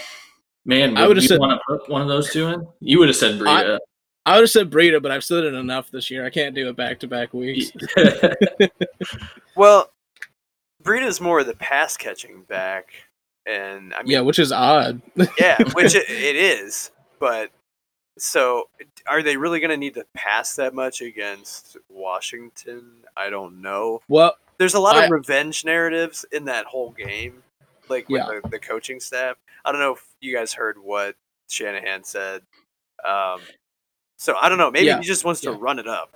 [0.65, 2.67] man, I would would've said- want to put one of those two in?
[2.81, 3.79] You would have said Breida.
[4.25, 6.25] I would have said Breida, but I've said it enough this year.
[6.25, 7.71] I can't do it back to back weeks.
[9.55, 9.89] well,
[10.83, 12.89] Breida's more of the pass catching back,
[13.45, 15.01] and I mean, Yeah, which is odd.
[15.39, 16.91] yeah, which it, it is.
[17.19, 17.51] But
[18.17, 18.69] so,
[19.07, 22.91] are they really going to need to pass that much against Washington?
[23.15, 24.01] I don't know.
[24.09, 27.43] Well, There's a lot I- of revenge narratives in that whole game,
[27.89, 28.39] like with Yeah.
[28.43, 29.37] the, the coaching staff.
[29.65, 31.15] I don't know if you guys heard what
[31.49, 32.41] Shanahan said.
[33.07, 33.41] Um,
[34.17, 34.71] so I don't know.
[34.71, 35.57] Maybe Yeah, he just wants to yeah.
[35.59, 36.15] run it up.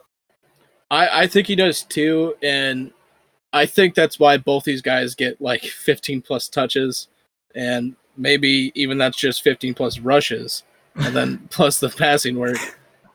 [0.90, 2.92] I, I think he does too, and
[3.54, 7.08] I think that's why both these guys get like 15 plus touches,
[7.56, 10.64] and maybe even that's just 15 plus rushes,
[10.96, 12.58] and then plus the passing work.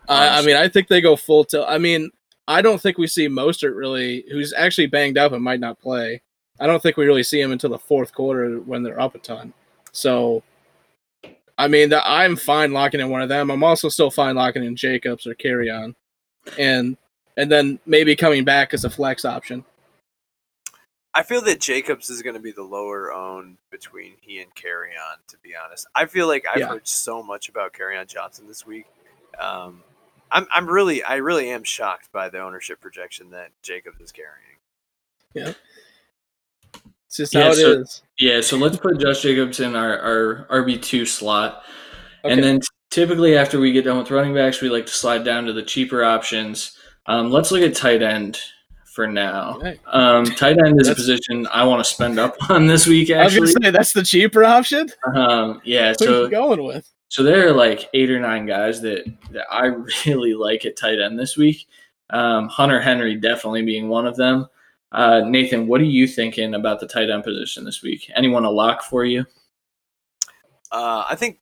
[0.08, 1.66] Uh, I, I mean, I think they go full tilt.
[1.68, 2.10] I mean,
[2.48, 6.22] I don't think we see Mostert really, who's actually banged up and might not play.
[6.60, 9.18] I don't think we really see him until the fourth quarter when they're up a
[9.18, 9.52] ton.
[9.92, 10.42] So,
[11.58, 13.50] I mean, the, I'm fine locking in one of them.
[13.50, 15.94] I'm also still fine locking in Jacobs or Kerryon,
[16.58, 16.96] and
[17.36, 19.64] and then maybe coming back as a flex option.
[21.16, 25.16] I feel that Jacobs is going to be the lower owned between he and Kerryon.
[25.28, 26.68] To be honest, I feel like I've Yeah.
[26.68, 28.84] heard so much about Kerryon Johnson this week.
[29.38, 29.82] Um,
[30.30, 34.58] I'm I'm really I really am shocked by the ownership projection that Jacobs is carrying.
[35.34, 35.52] Yeah.
[37.06, 37.90] It's just Yeah, how it is.
[37.92, 41.62] so- yeah, so let's put Josh Jacobs in our, our RB2 slot.
[42.24, 42.32] Okay.
[42.34, 45.44] And then typically after we get done with running backs, we like to slide down
[45.46, 46.76] to the cheaper options.
[47.06, 48.40] Um, let's look at tight end
[48.96, 49.56] for now.
[49.58, 49.78] Okay.
[49.86, 53.24] Um, tight end is a position I want to spend up on this week, I
[53.24, 53.52] was actually.
[53.52, 54.88] gonna say that's the cheaper option.
[55.14, 56.90] Um, yeah, Who are so you going with?
[57.08, 59.66] so there are like eight or nine guys that, that I
[60.06, 61.68] really like at tight end this week.
[62.08, 64.46] Um, Hunter Henry definitely being one of them.
[64.92, 68.10] Uh, Nathan, what are you thinking about the tight end position this week?
[68.16, 69.26] Anyone a lock for you?
[70.72, 71.40] Uh, I think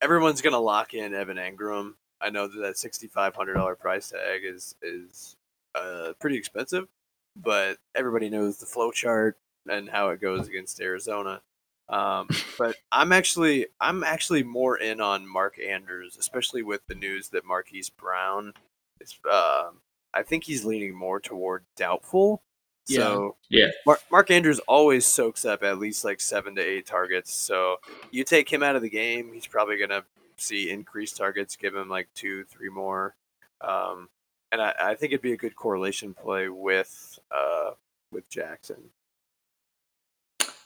[0.00, 1.94] everyone's going to lock in Evan Engram.
[2.20, 5.36] I know that that sixty five hundred dollar price tag is is
[5.74, 6.88] uh, pretty expensive,
[7.36, 11.40] but everybody knows the flow chart and how it goes against Arizona.
[11.88, 17.28] Um, but I'm actually I'm actually more in on Mark Andrews, especially with the news
[17.30, 18.52] that Marquise Brown
[19.00, 19.18] is.
[19.30, 19.70] Uh,
[20.14, 22.42] I think he's leaning more toward doubtful.
[22.88, 22.98] Yeah.
[22.98, 23.68] So Yeah.
[23.86, 27.32] Mark, Mark Andrews always soaks up at least like seven to eight targets.
[27.32, 27.76] So
[28.10, 30.04] you take him out of the game, he's probably gonna
[30.36, 33.14] see increased targets, give him like two, three more.
[33.60, 34.08] Um,
[34.52, 37.70] and I, I think it'd be a good correlation play with uh,
[38.12, 38.76] with Jackson.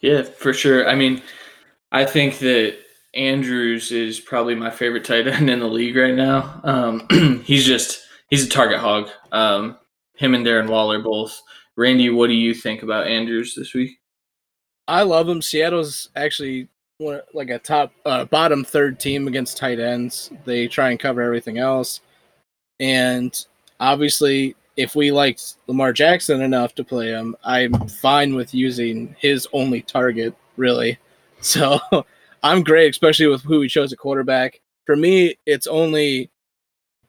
[0.01, 0.89] Yeah, for sure.
[0.89, 1.23] I mean,
[1.93, 2.77] I think that
[3.15, 6.61] Andrews is probably my favorite tight end in the league right now.
[6.65, 9.09] Um, he's just he's a target hog.
[9.33, 9.79] Um,
[10.17, 11.41] him and Darren Waller both.
[11.77, 13.99] Randy, what do you think about Andrews this week?
[14.89, 15.43] I love him.
[15.43, 16.69] Seattle's actually
[16.99, 20.31] one, like a top uh, bottom third team against tight ends.
[20.45, 22.01] They try and cover everything else,
[22.81, 23.47] and
[23.81, 29.49] obviously, if we liked Lamar Jackson enough to play him, I'm fine with using his
[29.53, 30.35] only target.
[30.57, 30.99] Really,
[31.41, 31.79] so
[32.43, 34.61] I'm great, especially with who we chose at quarterback.
[34.85, 36.31] For me, it's only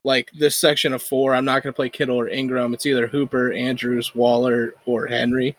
[0.04, 1.36] like this section of four.
[1.36, 2.74] I'm not going to play Kittle or Engram.
[2.74, 5.56] It's either Hooper, Andrews, Waller, or Henry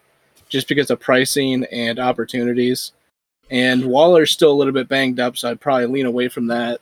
[0.49, 2.93] just because of pricing and opportunities.
[3.51, 6.81] And Waller's still a little bit banged up, so I'd probably lean away from that.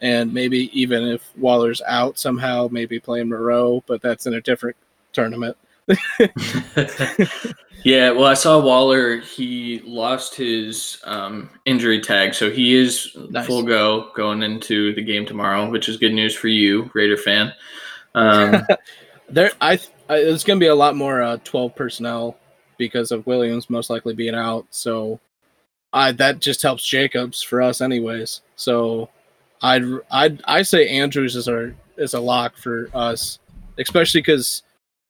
[0.00, 4.76] And maybe even if Waller's out somehow, maybe playing Moreau, but that's in a different
[5.12, 5.56] tournament.
[7.84, 9.18] yeah, well, I saw Waller.
[9.20, 13.46] He lost his um, injury tag, so he is Nice.
[13.46, 17.52] full go going into the game tomorrow, which is good news for you, Raider fan.
[18.14, 18.66] Um,
[19.28, 22.36] There, I, I it's going to be a lot more uh, twelve personnel
[22.78, 24.66] because of Williams most likely being out.
[24.70, 25.18] So,
[25.92, 28.42] I that just helps Jacobs for us, anyways.
[28.54, 29.08] So,
[29.62, 33.38] I'd I'd I say Andrews is our is a lock for us,
[33.78, 34.62] especially because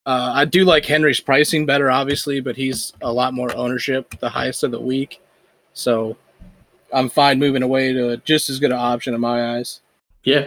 [0.07, 4.29] uh, I do like Henry's pricing better, obviously, but he's a lot more ownership, the
[4.29, 5.21] highest of the week.
[5.75, 6.17] So,
[6.93, 9.81] I'm fine moving away to just as good an option in my eyes.
[10.25, 10.47] yeah.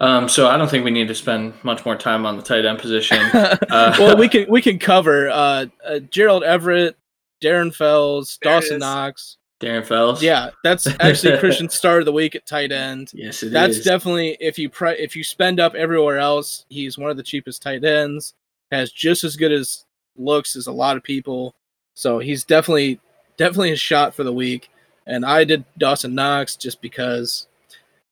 [0.00, 2.64] Um, so I don't think we need to spend much more time on the tight
[2.64, 3.18] end position.
[3.70, 6.96] Uh, well, we can we can cover uh, uh, Gerald Everett,
[7.42, 8.78] Darren Fells, Dawson.
[8.78, 9.36] Knox.
[9.60, 10.22] Darren Fells.
[10.22, 13.10] Yeah, that's actually Christian's start of the week at tight end.
[13.14, 13.84] Yes, it That's is.
[13.84, 17.62] definitely if you pre- if you spend up everywhere else, he's one of the cheapest
[17.62, 18.34] tight ends.
[18.72, 19.84] Has just as good as
[20.16, 21.54] looks as a lot of people,
[21.94, 23.00] so he's definitely
[23.36, 24.70] definitely a shot for the week.
[25.06, 27.48] And I did Dawson Knox just because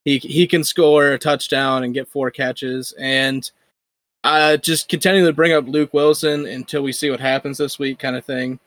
[0.05, 3.51] he he can score a touchdown and get four catches, and
[4.25, 7.99] uh, just continuing to bring up Luke Wilson until we see what happens this week,
[7.99, 8.59] kind of thing.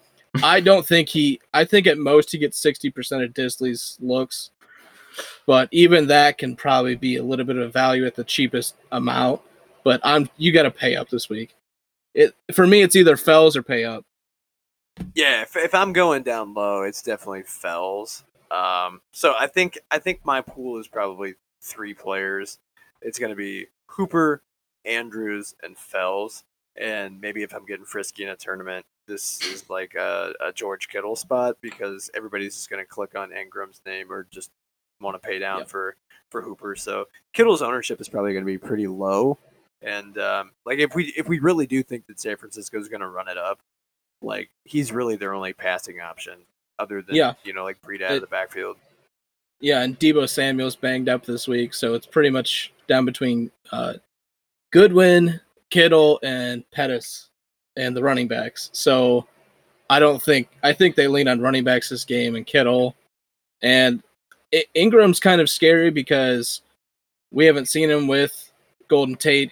[0.43, 1.39] I don't think he.
[1.53, 4.51] I think at most he gets sixty percent of Dissly's looks,
[5.45, 9.41] but even that can probably be a little bit of value at the cheapest amount.
[9.83, 11.55] But I'm you got to pay up this week.
[12.13, 14.05] It for me, it's either Fells or pay up.
[15.15, 18.23] Yeah, if, if I'm going down low, it's definitely Fells.
[18.51, 22.59] Um, so I think I think my pool is probably three players.
[23.01, 24.43] It's going to be Hooper,
[24.85, 26.43] Andrews, and Fells.
[26.77, 30.88] And maybe if I'm getting frisky in a tournament, this is like a, a George
[30.89, 34.50] Kittle spot because everybody's just going to click on Engram's name or just
[35.02, 35.67] want to pay down Yep.
[35.69, 35.95] for
[36.30, 36.76] for Hooper.
[36.76, 39.38] So Kittle's ownership is probably going to be pretty low.
[39.82, 43.02] And um, like if we if we really do think that San Francisco is going
[43.02, 43.60] to run it up,
[44.21, 46.36] like he's really their only passing option
[46.80, 47.34] other than Yeah.
[47.43, 48.78] you know like Breed out of the backfield.
[49.60, 53.93] Yeah, and Deebo Samuel's banged up this week, so it's pretty much down between uh,
[54.71, 57.30] Goodwin, Kittle, and Pettis,
[57.75, 58.69] and the running backs.
[58.73, 59.27] So
[59.89, 62.95] I don't think I think they lean on running backs this game and Kittle,
[63.62, 64.01] and
[64.53, 66.62] I- Engram's kind of scary because
[67.31, 68.51] we haven't seen him with
[68.88, 69.51] Golden Tate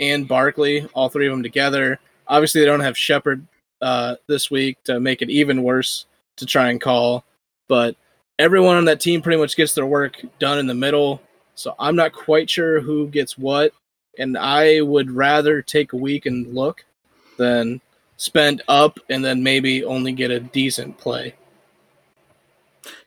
[0.00, 1.98] and Barkley, all three of them together.
[2.28, 3.46] Obviously, they don't have Shepard
[3.80, 7.24] uh, this week to make it even worse to try and call,
[7.68, 7.96] but
[8.38, 11.20] everyone on that team pretty much gets their work done in the middle.
[11.54, 13.72] So I'm not quite sure who gets what,
[14.18, 16.84] and I would rather take a week and look
[17.36, 17.80] than
[18.16, 21.34] spend up and then maybe only get a decent play.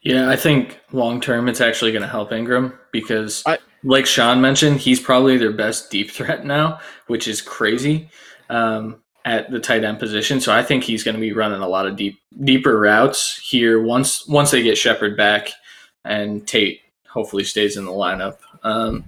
[0.02, 4.42] Yeah, I think long term it's actually going to help Engram because, I- like Sean
[4.42, 8.10] mentioned, he's probably their best deep threat now, which is crazy
[8.50, 10.42] um, at the tight end position.
[10.42, 13.82] So I think he's going to be running a lot of deep, deeper routes here
[13.82, 15.50] once once they get Shepard back
[16.06, 18.38] and Tate hopefully stays in the lineup.
[18.64, 19.06] Um,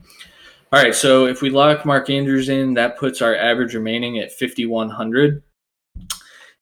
[0.72, 4.32] all right, so if we lock Mark Andrews in, that puts our average remaining at
[4.32, 5.44] fifty one hundred,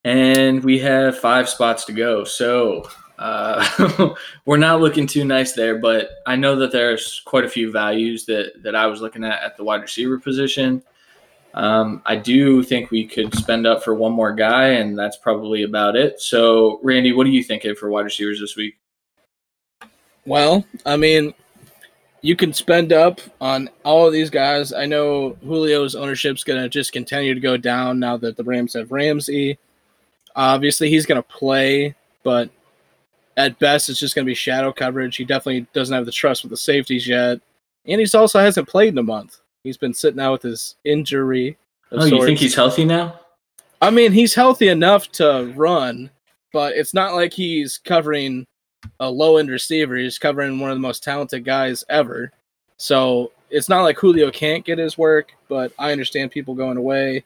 [0.03, 2.23] and we have five spots to go.
[2.23, 2.89] So.
[3.19, 4.13] Uh,
[4.45, 8.27] we're not looking too nice there, but I know that there's quite a few values
[8.27, 10.83] that that I was looking at at the wide receiver position.
[11.57, 15.63] Um, I do think we could spend up for one more guy, and that's probably
[15.63, 16.21] about it.
[16.21, 18.77] So, Randy, what are you thinking for wide receivers this week?
[20.25, 21.33] Well, I mean,
[22.27, 24.73] you can spend up on all of these guys.
[24.73, 28.73] I know Julio's ownership's going to just continue to go down now that the Rams
[28.73, 29.57] have Ramsey.
[30.35, 32.49] Obviously, he's going to play, but
[33.37, 35.15] at best, it's just going to be shadow coverage.
[35.15, 37.39] He definitely doesn't have the trust with the safeties yet.
[37.85, 39.39] And he's also hasn't played in a month.
[39.63, 41.57] He's been sitting out with his injury.
[41.93, 43.21] Oh, you think he's healthy now?
[43.81, 46.09] I mean, he's healthy enough to run,
[46.51, 48.45] but it's not like he's covering
[48.99, 49.95] a low end receiver.
[49.95, 52.31] He's covering one of the most talented guys ever.
[52.77, 57.23] So it's not like Julio can't get his work, but I understand people going away.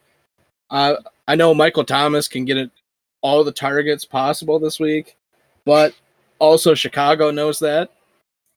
[0.69, 0.95] Uh,
[1.27, 2.71] I know Michael Thomas can get it
[3.21, 5.15] all the targets possible this week,
[5.65, 5.93] but
[6.39, 7.91] also Chicago knows that,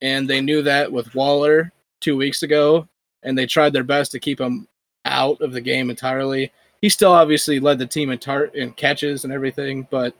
[0.01, 2.88] and they knew that with Waller two weeks ago,
[3.23, 4.69] and they tried their best to keep him
[5.05, 6.51] out of the game entirely
[6.85, 10.14] he still obviously led the team in tar- in catches and everything, but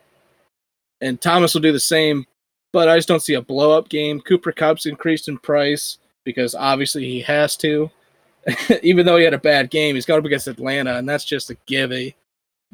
[1.03, 2.27] and Thomas will do the same.
[2.75, 4.21] But I just don't see a blow up game.
[4.21, 7.89] Cooper Kupp's increased in price because obviously he has to.
[8.83, 11.51] Even though he had a bad game, he's going up against Atlanta, and that's just
[11.51, 12.17] a gimme.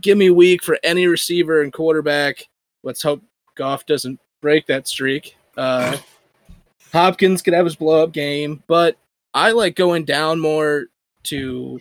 [0.01, 2.49] Give me week for any receiver and quarterback.
[2.83, 3.23] Let's hope
[3.57, 5.37] Goff doesn't break that streak.
[5.55, 5.99] Uh,
[6.95, 8.97] Hopkins could have his blow up game, but
[9.35, 10.87] I like going down more
[11.25, 11.79] to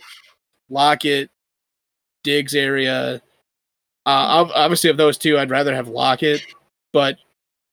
[0.68, 1.30] Lockett,
[2.22, 3.22] Diggs area.
[4.04, 6.42] Uh, obviously, of those two, I'd rather have Lockett,
[6.92, 7.16] but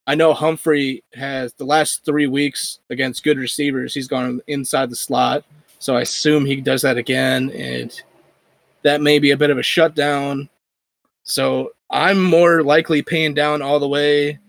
[0.08, 3.94] I know Humphrey has the last three weeks against good receivers.
[3.94, 5.44] He's gone inside the slot,
[5.80, 7.94] so I assume he does that again, and
[8.84, 10.48] that may be a bit of a shutdown.
[11.24, 14.40] So I'm more likely paying down all the way,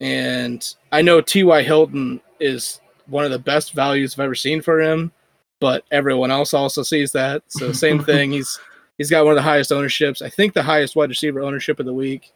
[0.00, 1.62] and I know T.Y.
[1.62, 5.12] Hilton is one of the best values I've ever seen for him,
[5.60, 7.44] but everyone else also sees that.
[7.46, 8.32] So same thing.
[8.32, 8.58] He's
[8.98, 10.22] he's got one of the highest ownerships.
[10.22, 12.32] I think the highest wide receiver ownership of the week.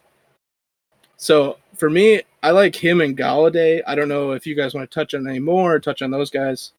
[1.21, 3.83] So for me, I like him and Golladay.
[3.85, 6.31] I don't know if you guys want to touch on any more, touch on those
[6.31, 6.73] guys.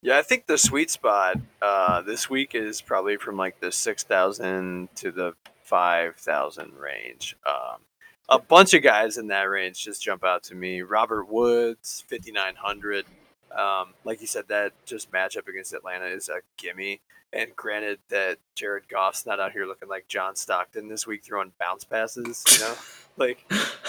[0.00, 4.04] Yeah, I think the sweet spot uh, this week is probably from like the six
[4.04, 7.36] thousand to the five thousand range.
[7.44, 7.80] Um,
[8.28, 10.82] a bunch of guys in that range just jump out to me.
[10.82, 13.06] Robert Woods, fifty nine hundred.
[13.50, 17.00] Um, like you said, that just matchup against Atlanta is a gimme.
[17.32, 21.52] And granted that Jared Goff's not out here looking like John Stockton this week throwing
[21.58, 22.74] bounce passes, you know,
[23.18, 23.44] like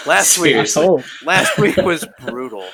[0.06, 0.52] last week.
[0.66, 1.04] Seriously.
[1.24, 2.66] Last week was brutal.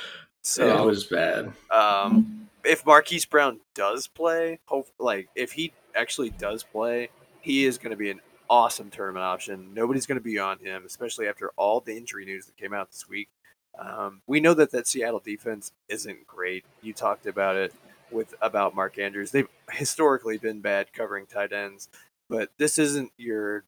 [0.42, 1.52] So it was bad.
[1.70, 7.08] um, if Marquise Brown does play, hope like if he actually does play,
[7.40, 9.72] he is going to be an awesome tournament option.
[9.74, 12.90] Nobody's going to be on him, especially after all the injury news that came out
[12.90, 13.28] this week.
[13.78, 16.64] Um, we know that that Seattle defense isn't great.
[16.82, 17.74] You talked about it
[18.10, 19.30] with about Mark Andrews.
[19.32, 21.88] They've historically been bad covering tight ends,
[22.28, 23.64] but this isn't your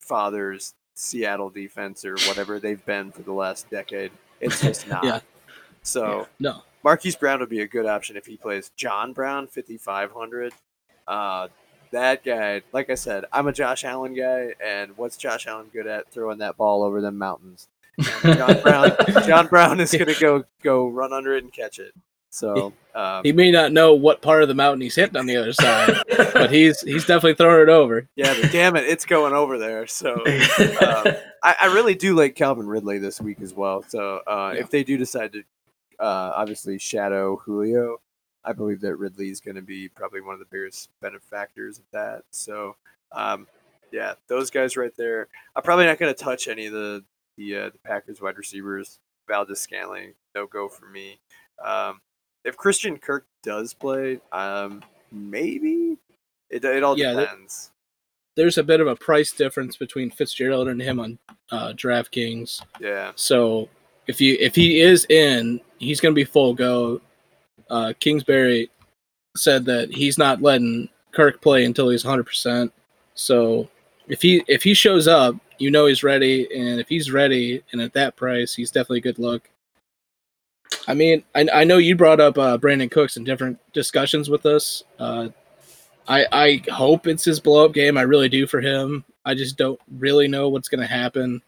[0.00, 4.12] father's Seattle defense or whatever they've been for the last decade.
[4.40, 5.04] It's just not.
[5.04, 5.20] Yeah.
[5.82, 6.62] So no.
[6.84, 10.52] Marquise Brown would be a good option if he plays John Brown, 5,500.
[11.06, 11.48] Uh,
[11.92, 15.86] that guy, like I said, I'm a Josh Allen guy, and what's Josh Allen good
[15.86, 16.10] at?
[16.10, 17.68] Throwing that ball over them mountains.
[18.22, 18.90] John Brown,
[19.26, 21.94] John Brown is gonna go go run under it and catch it.
[22.34, 25.36] So um, He may not know what part of the mountain he's hitting on the
[25.36, 28.08] other side, but he's he's definitely throwing it over.
[28.16, 29.86] yeah, but damn it, it's going over there.
[29.86, 31.06] So um,
[31.42, 33.84] I, I really do like Calvin Ridley this week as well.
[33.86, 34.60] So uh, Yeah.
[34.60, 35.40] if they do decide to
[36.00, 38.00] uh, obviously shadow Julio,
[38.44, 41.84] I believe that Ridley is going to be probably one of the biggest benefactors of
[41.92, 42.22] that.
[42.30, 42.76] So
[43.12, 43.46] um,
[43.92, 45.28] yeah, those guys right there.
[45.54, 47.04] I'm probably not going to touch any of the
[47.36, 49.00] the, uh, the Packers wide receivers.
[49.28, 51.20] Valdes Scantling, no go for me.
[51.64, 52.00] Um,
[52.44, 55.96] if Christian Kirk does play, um, maybe
[56.50, 57.70] it, it all Yeah, depends.
[58.36, 61.18] There's a bit of a price difference between Fitzgerald and him on
[61.50, 62.62] uh, DraftKings.
[62.80, 63.12] yeah.
[63.14, 63.68] So
[64.06, 67.00] if you if he is in, he's going to be full go.
[67.70, 68.70] Uh, Kingsbury
[69.36, 72.24] said that he's not letting Kirk play until he's 100.
[72.24, 72.72] percent
[73.14, 73.68] So
[74.08, 77.80] if he if he shows up, you know he's ready, and if he's ready and
[77.80, 79.48] at that price, he's definitely a good look.
[80.86, 84.46] I mean, I, I know you brought up uh, Brandin Cooks in different discussions with
[84.46, 84.84] us.
[84.98, 85.28] Uh,
[86.08, 87.96] I I hope it's his blow up game.
[87.96, 89.04] I really do for him.
[89.24, 91.42] I just don't really know what's going to happen.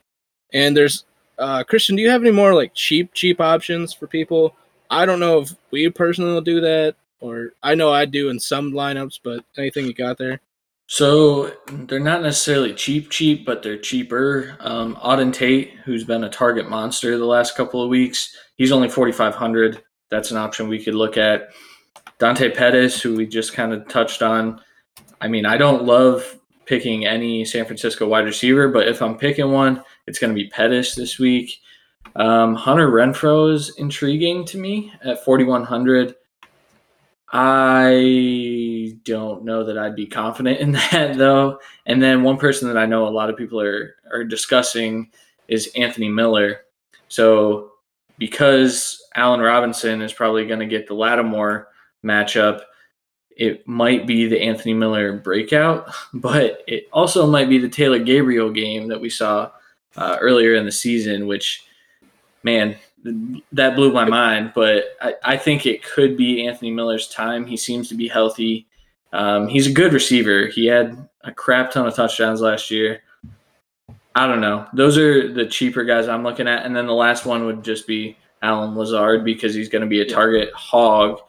[0.53, 1.05] And there's
[1.39, 4.55] uh, Christian, do you have any more like cheap, cheap options for people?
[4.91, 8.39] I don't know if we personally will do that, or I know I do in
[8.39, 10.41] some lineups, but anything you got there?
[10.87, 14.57] So they're not necessarily cheap, cheap, but they're cheaper.
[14.61, 18.89] Um, Auden Tate, who's been a target monster the last couple of weeks, he's only
[18.89, 19.83] forty five hundred.
[20.11, 21.51] That's an option we could look at.
[22.19, 24.61] Dante Pettis, who we just kind of touched on.
[25.21, 29.51] I mean, I don't love picking any San Francisco wide receiver, but if I'm picking
[29.51, 31.61] one, it's going to be Pettis this week.
[32.17, 36.15] Um, Hunter Renfrow is intriguing to me at 4,100.
[37.33, 41.59] I don't know that I'd be confident in that though.
[41.87, 45.11] And then one person that I know a lot of people are are discussing
[45.49, 46.61] is Anthony Miller.
[47.09, 47.73] So
[48.19, 51.69] because Allen Robinson is probably going to get the Lattimore
[52.05, 52.63] matchup,
[53.37, 58.51] it might be the Anthony Miller breakout, but it also might be the Taylor Gabriel
[58.51, 59.51] game that we saw
[59.97, 61.67] uh, earlier in the season, which,
[62.43, 62.77] man,
[63.53, 64.53] that blew my mind.
[64.55, 67.47] But I, I think it could be Anthony Miller's time.
[67.47, 68.67] He seems to be healthy.
[69.13, 70.47] Um, he's a good receiver.
[70.47, 73.03] He had a crap ton of touchdowns last year.
[74.15, 74.67] I don't know.
[74.73, 76.65] Those are the cheaper guys I'm looking at.
[76.65, 80.01] And then the last one would just be Allen Lazard because he's going to be
[80.03, 81.21] a target hog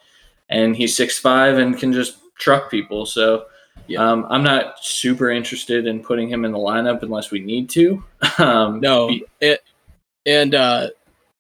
[0.50, 3.06] and he's 6'5 and can just truck people.
[3.06, 3.46] So
[3.88, 4.08] Yeah.
[4.08, 8.04] um, I'm not super interested in putting him in the lineup unless we need to.
[8.40, 9.10] Um, No,
[9.40, 9.64] it
[10.26, 10.90] and uh,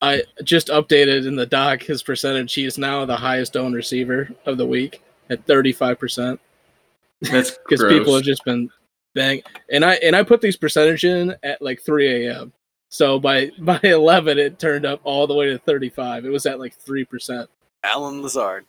[0.02, 2.54] I just updated in the doc his percentage.
[2.54, 6.40] He is now the highest owned receiver of the week at thirty five percent
[7.22, 8.70] that's because people have just been
[9.16, 9.42] bang.
[9.72, 12.54] And I and I put these percentage in at like three a.m.
[12.90, 16.26] So by by eleven, it turned up all the way to thirty five.
[16.26, 17.50] It was at like three percent.
[17.84, 18.66] Allen Lazard.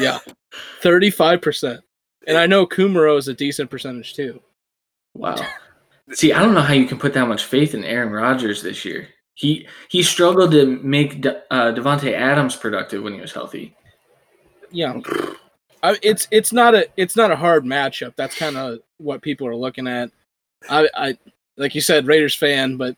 [0.00, 0.20] Yeah,
[0.80, 1.80] thirty five percent.
[2.26, 4.40] And I know Kumaro is a decent percentage too.
[5.12, 5.36] Wow.
[6.12, 8.84] See, I don't know how you can put that much faith in Aaron Rodgers this
[8.84, 9.08] year.
[9.34, 13.74] He he struggled to make De, uh, Davante Adams productive when he was healthy.
[14.70, 15.00] Yeah,
[15.82, 18.14] I, it's it's not a it's not a hard matchup.
[18.16, 20.10] That's kind of what people are looking at.
[20.68, 21.18] I, I
[21.56, 22.96] like you said, Raiders fan, but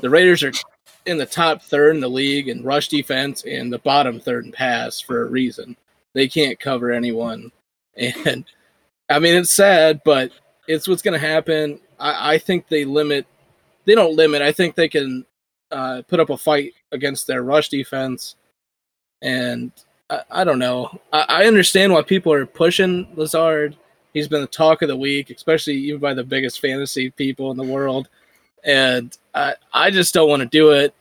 [0.00, 0.52] the Raiders are
[1.06, 4.52] in the top third in the league in rush defense and the bottom third in
[4.52, 5.76] pass for a reason.
[6.14, 7.52] They can't cover anyone,
[7.96, 8.44] and
[9.08, 10.32] I mean it's sad, but
[10.68, 11.80] it's what's going to happen.
[11.98, 13.26] I, I think they limit.
[13.84, 14.42] They don't limit.
[14.42, 15.24] I think they can
[15.70, 18.36] uh, put up a fight against their rush defense,
[19.22, 19.72] and
[20.10, 21.00] I, I don't know.
[21.12, 23.76] I, I understand why people are pushing Lazard.
[24.12, 27.56] He's been the talk of the week, especially even by the biggest fantasy people in
[27.56, 28.08] the world.
[28.64, 30.94] And I, I just don't want to do it,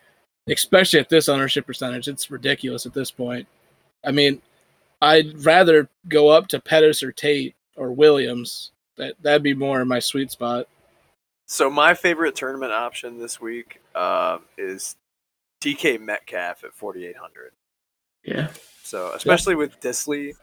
[0.48, 2.08] especially at this ownership percentage.
[2.08, 3.48] It's ridiculous at this point.
[4.04, 4.42] I mean,
[5.02, 8.72] I'd rather go up to Pettis or Tate or Williams.
[8.98, 10.68] That that'd be more my sweet spot.
[11.46, 14.96] So my favorite tournament option this week uh, is
[15.62, 17.52] DK Metcalf at 4,800.
[18.24, 18.50] Yeah.
[18.84, 20.34] So especially with Dissly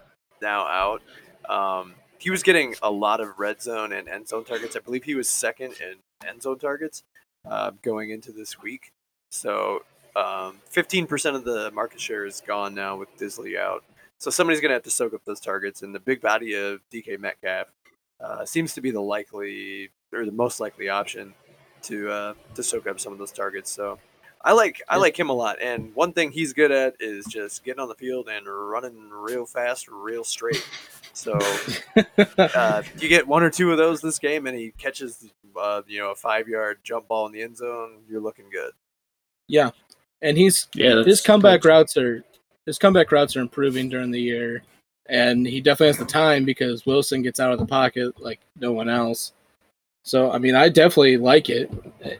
[0.43, 1.03] now out,
[1.49, 4.77] um, he was getting a lot of red zone and end zone targets.
[4.77, 5.97] I believe he was second in
[6.29, 7.03] end zone targets
[7.49, 8.93] uh, going into this week.
[9.31, 9.83] So
[10.16, 13.85] um, 15% of the market share is gone now with Dissly out.
[14.19, 16.81] So somebody's going to have to soak up those targets, and the big body of
[16.93, 17.69] DK Metcalf
[18.21, 21.35] uh, seems to be the likely or the most likely option
[21.83, 23.71] to uh, to soak up some of those targets.
[23.71, 24.01] So
[24.43, 25.62] I like I like him a lot.
[25.62, 29.47] And one thing he's good at is just getting on the field and running real
[29.47, 30.66] fast, real straight.
[31.19, 31.37] So
[32.39, 35.29] uh, you get one or two of those this game, and he catches
[35.61, 37.99] uh, you know a five yard jump ball in the end zone.
[38.09, 38.71] You're looking good.
[39.49, 39.71] Yeah,
[40.23, 41.03] and he's Yeah.
[41.03, 42.25] his comeback routes are
[42.66, 44.62] his comeback routes are improving during the year,
[45.07, 48.73] and he definitely has the time because Wilson gets out of the pocket like no
[48.73, 49.33] one else.
[50.05, 51.69] So I mean, I definitely like it.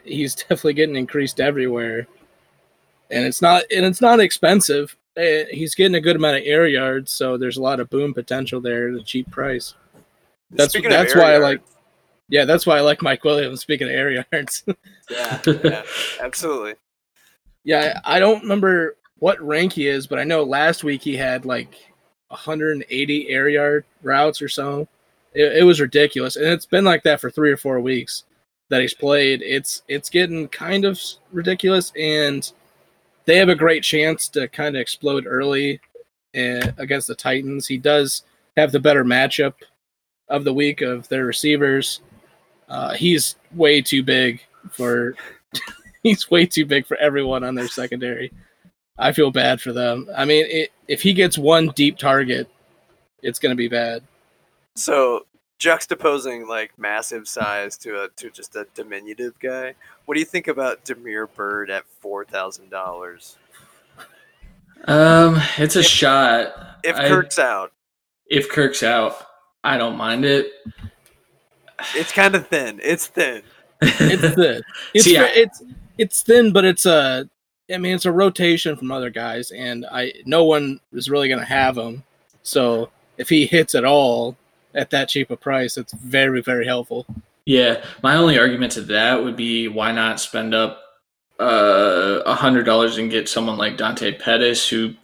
[0.05, 2.09] He's definitely getting increased everywhere,
[3.13, 4.97] and it's not and it's not expensive.
[5.19, 8.15] Eh, He's getting a good amount of air yards, so there's a lot of boom
[8.15, 9.75] potential there at a cheap price.
[10.51, 11.61] That's Speaking that's why I like.
[12.29, 13.61] Yeah, that's why I like Mike Williams.
[13.61, 14.65] Speaking of air yards,
[15.11, 15.83] Yeah, yeah,
[16.21, 16.75] absolutely.
[17.65, 21.17] Yeah, I I don't remember what rank he is, but I know last week he
[21.17, 21.75] had like
[22.29, 24.87] 180 air yard routes or so.
[25.35, 28.25] It, it was ridiculous, and it's been like that for three or four weeks
[28.69, 29.43] that he's played.
[29.43, 31.01] It's it's getting kind of
[31.33, 32.51] ridiculous, and
[33.29, 35.79] they have a great chance to kind of explode early
[36.35, 37.67] uh, against the Titans.
[37.67, 38.23] He does
[38.57, 39.53] have the better matchup
[40.31, 42.01] of the week of their receivers.
[42.71, 45.15] Uh, he's way too big for
[46.03, 48.33] he's way too big for everyone on their secondary.
[48.99, 50.09] I feel bad for them.
[50.17, 52.49] I mean, it, if he gets one deep target,
[53.23, 54.03] it's going to be bad.
[54.75, 55.27] So
[55.59, 59.75] juxtaposing like massive size to a to just a diminutive guy.
[60.05, 63.37] What do you think about Damiere Byrd at four thousand dollars?
[64.85, 66.55] Um, it's a shot.
[66.85, 67.73] If I- Kirk's out,
[68.27, 69.17] if Kirk's out,
[69.65, 70.53] I don't mind it.
[71.95, 72.81] it's kind of thin.
[72.83, 73.43] It's thin.
[73.83, 74.63] It's thin.
[74.95, 75.63] It's See, I- it's
[75.99, 77.29] it's thin, but it's a.
[77.71, 81.41] I mean, it's a rotation from other guys, and I no one is really going
[81.41, 82.03] to have him.
[82.43, 82.89] So
[83.19, 84.37] if he hits at all
[84.79, 87.07] at that cheap a price, it's very very helpful.
[87.45, 90.83] Yeah, my only argument to that would be why not spend up
[91.41, 94.95] uh, a hundred dollars and get someone like Dante Pettis, who,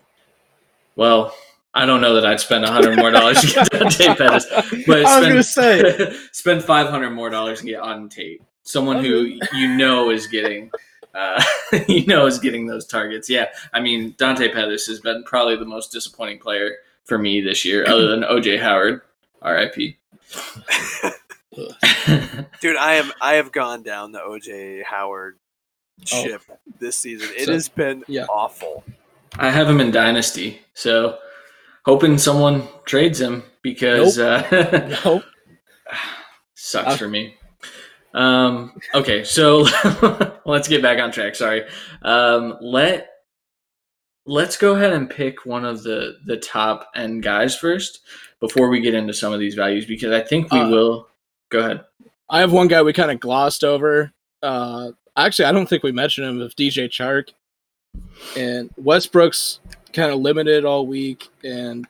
[0.97, 1.35] well,
[1.73, 4.47] I don't know that I'd spend a hundred more dollars to get Dante Pettis,
[4.87, 8.11] but I was spend, going to say spend five hundred more dollars and get Auden
[8.11, 8.43] Tate.
[8.63, 10.71] someone who you know is getting,
[11.15, 11.43] uh,
[11.89, 13.31] you know is getting those targets.
[13.31, 17.65] Yeah, I mean Dante Pettis has been probably the most disappointing player for me this
[17.65, 19.03] year, other than OJ Howard,
[19.45, 19.97] R.I.P.
[22.61, 25.39] Dude, I am I have gone down the OJ Howard
[26.13, 26.23] Oh.
[26.25, 26.43] ship
[26.81, 27.29] this season.
[27.37, 28.25] It So- has been yeah.
[28.25, 28.83] awful.
[29.39, 31.19] I have him in Dynasty, so
[31.85, 35.23] hoping someone trades him because uh, nope.
[36.57, 37.37] sucks Uh, for me.
[38.13, 39.67] Um, okay, so
[40.47, 41.35] let's get back on track.
[41.37, 41.65] Sorry.
[42.03, 43.09] Um, let
[44.27, 48.01] let's go ahead and pick one of the the top end guys first
[48.47, 51.09] before we get into some of these values because I think we Uh, will.
[51.51, 51.85] Go ahead.
[52.29, 54.13] I have one guy we kind of glossed over.
[54.43, 56.41] Uh, actually, I don't think we mentioned him.
[56.41, 57.31] Of DJ Chark,
[58.37, 59.61] and Westbrook's
[59.93, 61.87] kind of limited all week, and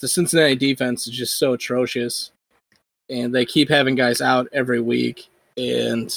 [0.00, 2.32] the Cincinnati defense is just so atrocious,
[3.08, 5.28] and they keep having guys out every week.
[5.56, 6.10] And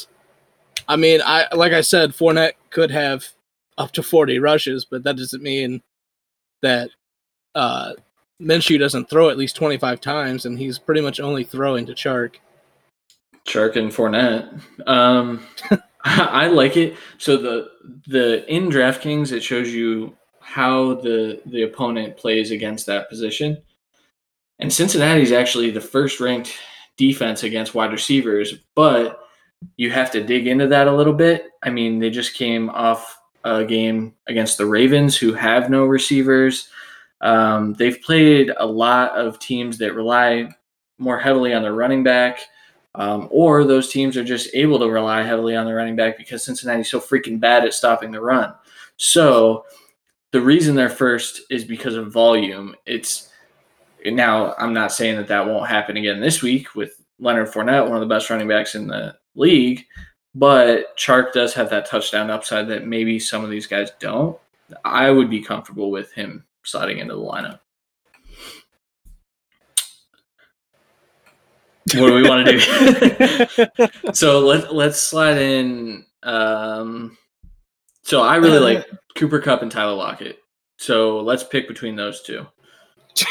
[0.87, 3.27] I mean, I like I said, Fournette could have
[3.77, 5.81] up to forty rushes, but that doesn't mean
[6.61, 6.89] that
[7.55, 7.93] uh,
[8.41, 12.35] Minshew doesn't throw at least 25 times, and he's pretty much only throwing to Chark.
[13.47, 14.61] Chark and Fournette.
[14.87, 15.45] Um,
[16.03, 16.95] I like it.
[17.17, 17.69] So the
[18.07, 23.61] the in DraftKings it shows you how the the opponent plays against that position,
[24.59, 26.53] and Cincinnati's actually the first ranked
[26.97, 29.19] defense against wide receivers, but
[29.77, 31.51] you have to dig into that a little bit.
[31.63, 36.69] I mean, they just came off a game against the Ravens, who have no receivers.
[37.23, 40.49] Um, they've played a lot of teams that rely
[40.97, 42.41] more heavily on their running back,
[42.95, 46.43] um, or those teams are just able to rely heavily on the running back because
[46.43, 48.53] Cincinnati's so freaking bad at stopping the run.
[48.97, 49.63] So
[50.31, 52.75] the reason they're first is because of volume.
[52.85, 53.29] It's
[54.05, 57.95] now I'm not saying that that won't happen again this week with Leonard Fournette, one
[57.95, 59.85] of the best running backs in the league,
[60.35, 64.37] but Chark does have that touchdown upside that maybe some of these guys don't.
[64.83, 67.59] I would be comfortable with him sliding into the lineup.
[71.95, 72.57] What do we want to
[74.07, 74.13] do?
[74.13, 76.05] so let let's slide in.
[76.23, 77.17] Um,
[78.03, 80.39] so I really like Cooper Kupp and Tyler Lockett.
[80.77, 82.47] So let's pick between those two.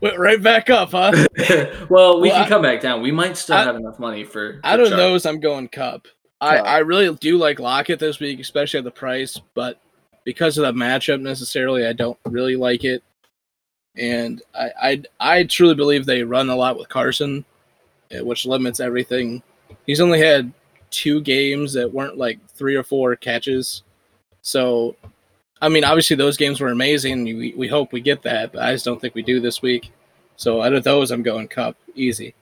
[0.00, 1.12] Went right back up, huh?
[1.88, 3.02] well, we Well, can I- come back down.
[3.02, 4.60] We might still I- have enough money for.
[4.64, 4.96] Out for of Chark.
[4.96, 6.08] those, I'm going Kupp.
[6.40, 6.66] I, Kupp.
[6.66, 9.80] I really do like Lockett this week, especially at the price, but
[10.26, 13.02] because of the matchup necessarily, I don't really like it.
[13.96, 17.44] And I, I, I truly believe they run a lot with Carson,
[18.10, 19.42] eh, which limits everything.
[19.86, 20.52] He's only had
[20.90, 23.84] two games that weren't like three or four catches.
[24.42, 24.96] So,
[25.62, 27.22] I mean, obviously those games were amazing.
[27.24, 29.92] We, we hope we get that, but I just don't think we do this week.
[30.34, 32.34] So out of those, I'm going Kupp easy.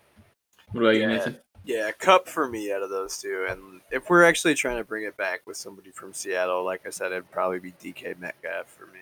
[0.73, 1.07] What about you.
[1.07, 1.39] Nathan?
[1.65, 3.47] Yeah, Kupp for me out of those two.
[3.49, 6.91] And if we're actually trying to bring it back with somebody from Seattle, like I
[6.91, 9.01] said, it'd probably be DK Metcalf for me.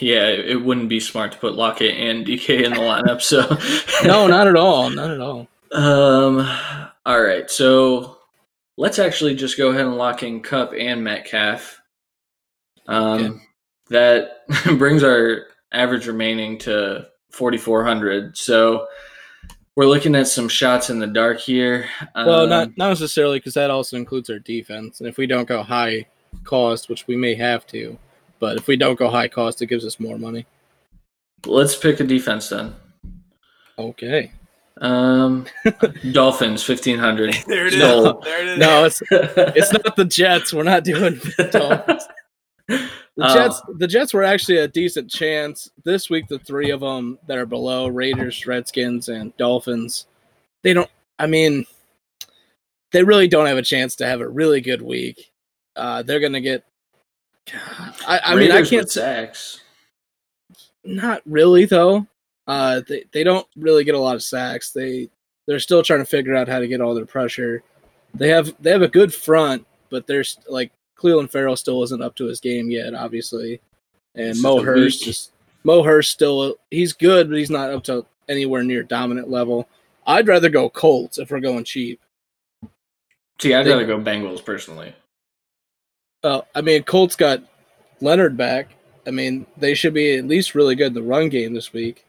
[0.00, 3.20] Yeah, it it wouldn't be smart to put Lockett and DK in the lineup.
[3.22, 3.42] So
[4.08, 4.90] No, not at all.
[4.90, 5.46] Not at all.
[5.72, 6.48] Um.
[7.06, 7.48] All right.
[7.50, 8.18] So
[8.76, 11.80] let's actually just go ahead and lock in Kupp and Metcalf.
[12.88, 13.34] Um, Okay.
[13.90, 14.30] that
[14.78, 18.36] brings our average remaining to forty four hundred.
[18.38, 18.86] So
[19.76, 21.88] we're looking at some shots in the dark here.
[22.14, 25.00] Well, Um, not not necessarily because that also includes our defense.
[25.00, 26.06] And if we don't go high
[26.44, 27.98] cost, which we may have to,
[28.38, 30.46] but if we don't go high cost, it gives us more money.
[31.46, 32.74] Let's pick a defense then.
[33.78, 34.32] Okay.
[34.80, 35.46] Um,
[36.12, 37.34] Dolphins fifteen hundred.
[37.46, 37.78] There it is.
[37.80, 38.20] No.
[38.24, 38.58] There it is.
[38.58, 40.52] No, it's it's not the Jets.
[40.52, 41.20] We're not doing
[41.50, 42.04] Dolphins.
[43.16, 43.34] The Oh.
[43.34, 46.26] Jets, the Jets were actually a decent chance this week.
[46.28, 50.06] The three of them that are below Raiders, Redskins, and Dolphins,
[50.62, 50.90] they don't.
[51.18, 51.64] I mean,
[52.90, 55.30] they really don't have a chance to have a really good week.
[55.76, 56.64] Uh, they're gonna get.
[58.06, 58.90] I, I mean, I can't.
[58.90, 59.60] sacks.
[60.84, 62.06] Not really though.
[62.46, 64.72] Uh, they they don't really get a lot of sacks.
[64.72, 65.08] They
[65.46, 67.62] they're still trying to figure out how to get all their pressure.
[68.12, 72.14] They have they have a good front, but there's like Clelin Ferrell still isn't up
[72.16, 73.60] to his game yet, obviously.
[74.14, 75.08] And This Mo Hurst week.
[75.08, 75.30] is
[75.64, 79.68] Mo Hurst still he's good, but he's not up to anywhere near dominant level.
[80.06, 82.00] I'd rather go Colts if we're going cheap.
[83.40, 84.94] See, I'd They- rather go Bengals personally.
[86.22, 87.42] Uh, I mean, Colts got
[88.00, 88.68] Leonard back.
[89.06, 92.06] I mean, they should be at least really good in the run game this week.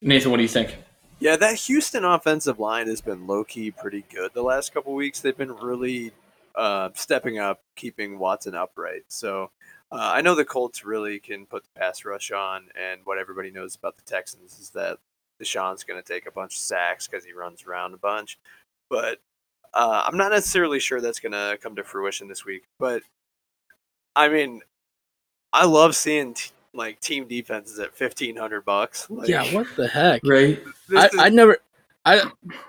[0.00, 0.76] Nathan, what do you think?
[1.18, 5.20] Yeah, that Houston offensive line has been low key pretty good the last couple weeks.
[5.20, 6.12] They've been really
[6.56, 9.02] uh, stepping up, keeping Watson upright.
[9.08, 9.50] So
[9.92, 13.50] uh, I know the Colts really can put the pass rush on, and what everybody
[13.50, 14.98] knows about the Texans is that
[15.40, 18.38] Deshaun's going to take a bunch of sacks because he runs around a bunch.
[18.88, 19.20] But
[19.74, 22.64] uh, I'm not necessarily sure that's going to come to fruition this week.
[22.78, 23.02] But
[24.14, 24.62] I mean,
[25.52, 29.08] I love seeing t- like team defenses at fifteen hundred bucks.
[29.10, 30.22] Like, yeah, what the heck?
[30.24, 30.62] Right?
[30.96, 31.58] I, is- I never.
[32.06, 32.22] I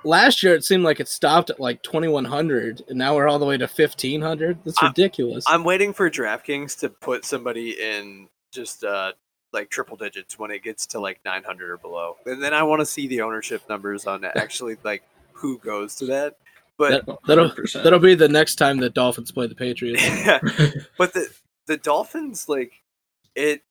[0.03, 3.27] last year it seemed like it stopped at like twenty one hundred, and now we're
[3.27, 4.57] all the way to fifteen hundred.
[4.65, 5.45] That's ridiculous.
[5.47, 9.11] I'm waiting for DraftKings to put somebody in just uh,
[9.53, 12.79] like triple digits when it gets to like 900 or below, and then I want
[12.81, 16.37] to see the ownership numbers on actually like who goes to that.
[16.77, 17.83] But That- that'll 100%.
[17.83, 20.03] that'll be the next time the Dolphins play the Patriots.
[20.97, 21.29] but the
[21.67, 22.71] the Dolphins like
[23.35, 23.61] it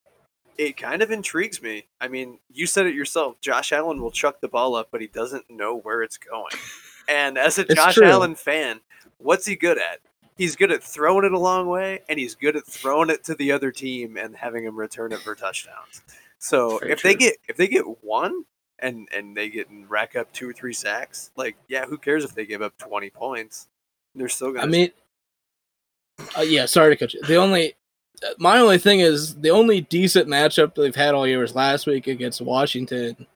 [0.59, 1.87] it kind of intrigues me.
[2.01, 3.41] I mean, you said it yourself.
[3.41, 6.51] Josh Allen will chuck the ball up, but he doesn't know where it's going.
[7.09, 8.07] And as a It's Josh true.
[8.09, 8.81] Allen fan,
[9.19, 10.01] what's he good at?
[10.37, 13.37] He's good at throwing it a long way, and he's good at throwing it to
[13.37, 16.03] the other team and having them return it for touchdowns.
[16.39, 18.45] So Very if they get if they get one
[18.81, 22.25] and and they get and rack up two or three sacks, like yeah, who cares
[22.25, 23.69] if they give up twenty points?
[24.17, 24.67] They're still gonna.
[24.67, 24.91] I mean,
[26.37, 26.67] uh, yeah.
[26.67, 27.23] Sorry to cut you.
[27.23, 27.75] The only
[28.39, 32.07] my only thing is the only decent matchup they've had all year was last week
[32.07, 33.27] against Washington,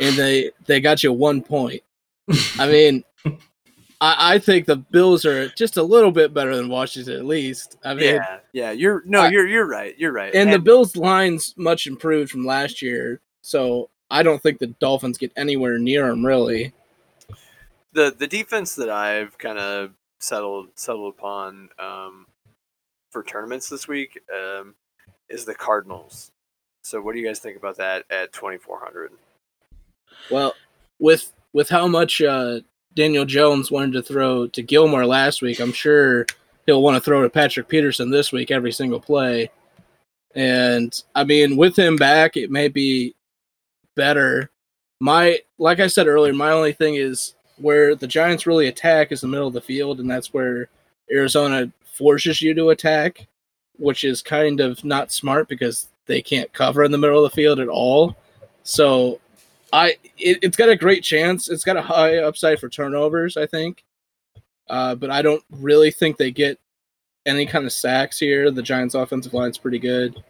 [0.00, 1.82] and they they got you one point.
[2.58, 3.04] I mean,
[4.00, 7.76] I, I think the Bills are just a little bit better than Washington at least.
[7.84, 8.70] I mean, yeah, yeah.
[8.72, 9.94] You're no, I- you're you're right.
[9.98, 10.34] You're right.
[10.34, 15.18] and the Bills' line's much improved from last year, so I don't think the Dolphins
[15.18, 16.72] get anywhere near them really.
[17.92, 22.26] the the defense that I've kind of settled settled upon um,
[23.14, 24.74] for tournaments this week um,
[25.30, 26.32] is the Cardinals.
[26.82, 29.12] So, what do you guys think about that at twenty four hundred?
[30.30, 30.52] Well,
[30.98, 32.60] with with how much uh,
[32.94, 36.26] Daniel Jones wanted to throw to Gilmore last week, I'm sure
[36.66, 39.48] he'll want to throw to Patrick Peterson this week every single play.
[40.34, 43.14] And I mean, with him back, it may be
[43.94, 44.50] better.
[45.00, 49.20] My like I said earlier, my only thing is where the Giants really attack is
[49.20, 50.68] the middle of the field, and that's where
[51.10, 53.26] Arizona forces you to attack,
[53.76, 57.34] which is kind of not smart because they can't cover in the middle of the
[57.34, 58.16] field at all.
[58.62, 59.20] So
[59.72, 61.48] I it, it's got a great chance.
[61.48, 63.84] It's got a high upside for turnovers, I think.
[64.68, 66.58] Uh, but I don't really think they get
[67.26, 68.50] any kind of sacks here.
[68.50, 70.22] The Giants' offensive line's pretty good,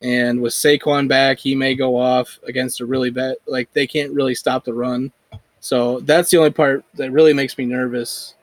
[0.00, 3.36] and with Saquon back, he may go off against a really bad.
[3.46, 5.12] Like they can't really stop the run,
[5.60, 8.34] so that's the only part that really makes me nervous.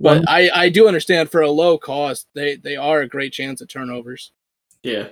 [0.00, 3.32] But One, I I do understand for a low cost, they they are a great
[3.32, 4.32] chance at turnovers.
[4.82, 5.08] yeah.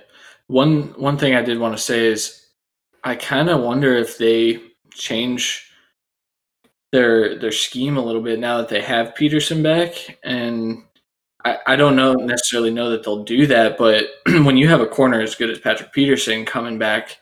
[0.47, 2.47] One one thing I did want to say is
[3.03, 4.61] I kind of wonder if they
[4.93, 5.69] change
[6.91, 10.83] their their scheme a little bit now that they have Peterson back and
[11.45, 14.87] I, I don't know necessarily know that they'll do that, but when you have a
[14.87, 17.17] corner as good as Patrick Peterson coming back,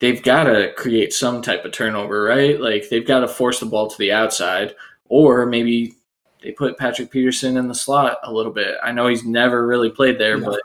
[0.00, 2.60] they've got to create some type of turnover, right?
[2.60, 4.74] Like they've got to force the ball to the outside,
[5.08, 5.94] or maybe
[6.42, 8.76] they put Patrick Peterson in the slot a little bit.
[8.82, 10.50] I know he's never really played there, No.
[10.50, 10.60] but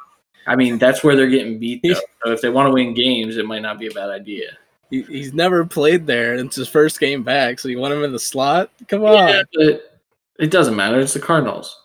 [0.45, 1.81] I mean that's where they're getting beat.
[1.83, 1.93] Though.
[2.25, 4.57] So if they want to win games, it might not be a bad idea.
[4.89, 6.35] He, he's never played there.
[6.35, 8.69] It's his first game back, so you want him in the slot?
[8.87, 9.27] Come on.
[9.27, 9.99] Yeah, but
[10.39, 10.99] it doesn't matter.
[10.99, 11.81] It's the Cardinals.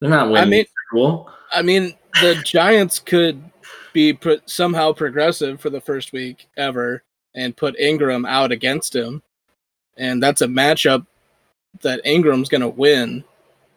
[0.00, 0.42] They're not winning.
[0.42, 1.30] I mean, cool.
[1.52, 3.40] I mean, the Giants could
[3.92, 7.04] be pro- somehow progressive for the first week ever
[7.36, 9.22] and put Engram out against him,
[9.96, 11.06] and that's a matchup
[11.80, 13.24] that Engram's going to win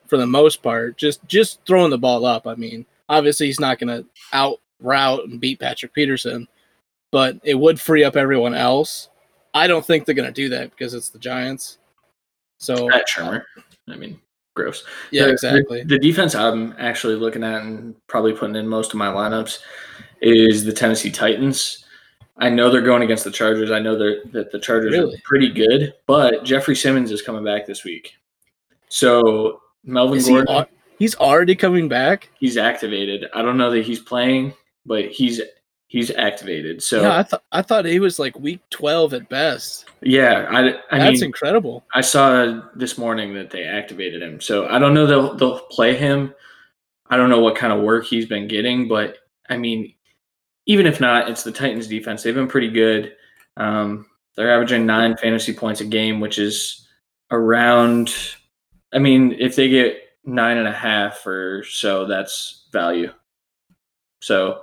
[0.07, 0.97] for the most part.
[0.97, 2.45] Just just throwing the ball up.
[2.47, 6.47] I mean, obviously he's not going to out route and beat Patrick Peterson,
[7.11, 9.09] but it would free up everyone else.
[9.53, 11.77] I don't think they're going to do that because it's the Giants.
[12.59, 13.43] So Pat Shurmur.
[13.89, 14.19] I mean,
[14.55, 14.83] gross.
[15.11, 15.83] yeah, The- exactly.
[15.83, 19.59] The, the defense I'm actually looking at and probably putting in most of my lineups
[20.21, 21.84] is the Tennessee Titans.
[22.37, 23.71] I know they're going against the Chargers.
[23.71, 25.15] I know that the Chargers Really?
[25.15, 28.13] are pretty good, but Jeffery Simmons is coming back this week.
[28.89, 30.69] So Melvin Is he Gordon, al-
[30.99, 32.29] he's already coming back.
[32.39, 33.29] he's activated.
[33.33, 34.53] I don't know that he's playing,
[34.85, 35.41] but he's
[35.87, 36.81] he's activated.
[36.83, 39.85] So yeah, I thought I thought he was like week twelve at best.
[40.01, 41.83] Yeah, I, I That's mean, incredible.
[41.93, 44.41] I saw this morning that they activated him.
[44.41, 46.33] So I don't know they'll they'll play him.
[47.09, 49.17] I don't know what kind of work he's been getting, but
[49.49, 49.93] I mean,
[50.65, 52.23] even if not, it's the Titans defense.
[52.23, 53.15] They've been pretty good.
[53.57, 56.87] Um, they're averaging nine fantasy points a game, which is
[57.31, 58.13] around.
[58.93, 63.11] I mean, if they get nine and a half or so, that's value.
[64.21, 64.61] So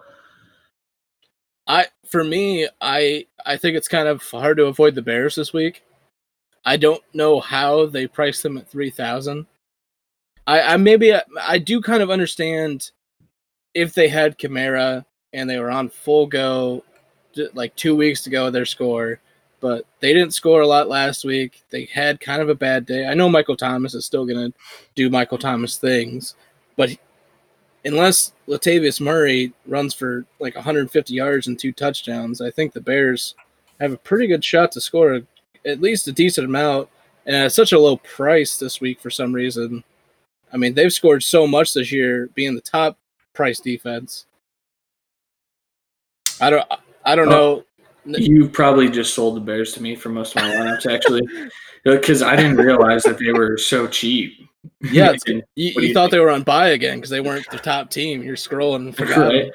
[1.67, 5.53] I for me, I I think it's kind of hard to avoid the Bears this
[5.53, 5.83] week.
[6.65, 9.47] I don't know how they priced them at three thousand.
[10.47, 12.91] I, I maybe I, I do kind of understand
[13.75, 16.85] if they had Kamara and they were on full go,
[17.55, 19.21] like two weeks to go their score,
[19.61, 21.63] but they didn't score a lot last week.
[21.71, 23.07] They had kind of a bad day.
[23.07, 24.53] I know Michael Thomas is still gonna
[24.95, 26.35] do Michael Thomas things,
[26.77, 26.91] but
[27.85, 33.35] unless Latavius Murray runs for like 150 yards and two touchdowns, I think the Bears
[33.81, 35.23] have a pretty good shot to score
[35.65, 36.89] at least a decent amount.
[37.25, 39.85] And at such a low price this week for some reason.
[40.53, 42.99] I mean, they've scored so much this year, being the top
[43.33, 44.27] price defense.
[46.41, 46.67] I don't,
[47.05, 47.65] I don't Oh.
[48.05, 48.19] know.
[48.19, 51.23] you probably just sold the Bears to me for most of my lineups, actually,
[51.85, 54.33] because I didn't realize that they were so cheap.
[54.81, 56.13] Yeah, And- You, you you thought think?
[56.13, 58.23] they were on bye again because they weren't the top team.
[58.23, 59.33] You're scrolling and forgot.
[59.33, 59.51] them.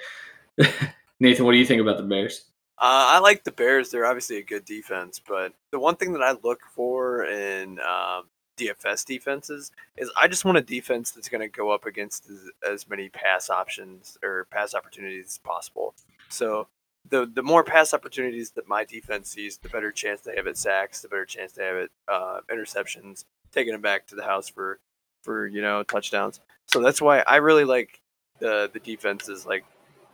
[0.58, 0.74] Right.
[1.22, 2.44] Nathan, what do you think about the Bears?
[2.78, 3.90] Uh, I like the Bears.
[3.90, 8.24] They're obviously a good defense, but the one thing that I look for in um,
[8.58, 12.50] DFS defenses is I just want a defense that's going to go up against as,
[12.70, 15.96] as many pass options or pass opportunities as possible.
[16.30, 16.68] So
[17.10, 20.58] the the more pass opportunities that my defense sees, the better chance they have at
[20.58, 24.48] sacks, the better chance they have at uh, interceptions, taking them back to the house
[24.48, 24.80] for
[25.22, 26.40] for you know touchdowns.
[26.68, 28.02] So that's why I really like
[28.40, 29.64] the the defenses like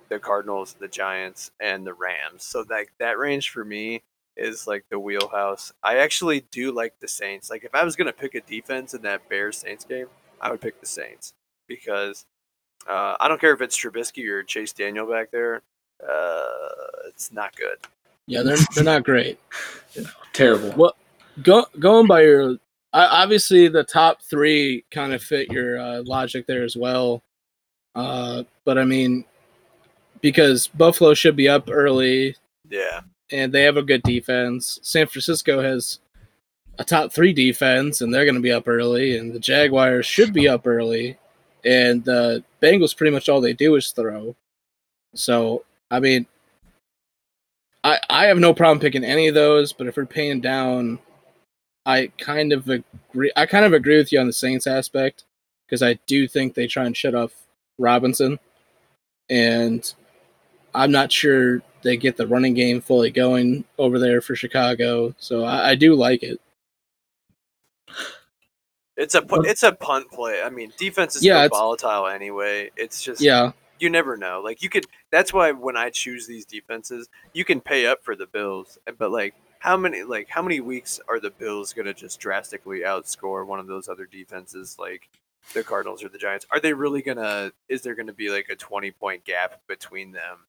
[0.10, 2.44] the Cardinals, the Giants, and the Rams.
[2.44, 4.04] So that that range for me
[4.36, 5.72] is like the wheelhouse.
[5.84, 7.50] I actually do like the Saints.
[7.50, 10.08] Like if I was gonna pick a defense in that Bears Saints game,
[10.42, 11.34] I would pick the Saints
[11.68, 12.26] because
[12.88, 15.62] uh, I don't care if it's Trubisky or Chase Daniel back there.
[16.10, 17.78] Uh, it's not good.
[18.28, 19.40] Yeah, they're they're not great.
[20.34, 20.74] Terrible.
[20.76, 20.96] Well,
[21.44, 22.58] go, going by your
[22.94, 27.22] I- obviously the top three kind of fit your uh, logic there as well.
[27.96, 29.26] Uh, but I mean,
[30.22, 32.36] because Buffalo should be up early
[32.70, 33.02] Yeah,
[33.32, 34.80] and they have a good defense.
[34.82, 36.00] San Francisco has
[36.80, 40.34] a top three defense and they're going to be up early, and the Jaguars should
[40.34, 41.18] be up early,
[41.66, 44.36] and the Bengals pretty much all they do is throw.
[45.14, 45.64] So
[45.94, 46.26] I mean,
[47.84, 50.98] I I have no problem picking any of those, but if we're paying down,
[51.86, 53.32] I kind of agree.
[53.36, 55.26] I kind of agree with you on the Saints aspect
[55.66, 57.32] because I do think they try and shut off
[57.78, 58.40] Robinson,
[59.30, 59.94] and
[60.74, 65.14] I'm not sure they get the running game fully going over there for Chicago.
[65.20, 66.42] So I, I do like it.
[68.98, 70.42] it's a it's a punt play.
[70.42, 72.72] I mean, defense is Yeah, so volatile anyway.
[72.76, 74.42] It's just Yeah, you never know.
[74.44, 74.86] Like you could.
[75.14, 79.12] That's why when I choose these defenses, you can pay up for the Bills, but
[79.12, 83.60] like how many like how many weeks are the Bills gonna just drastically outscore one
[83.60, 85.08] of those other defenses like
[85.54, 86.48] the Cardinals or the Giants?
[86.52, 87.52] Are they really gonna?
[87.70, 90.40] Is there gonna be like a twenty point gap between them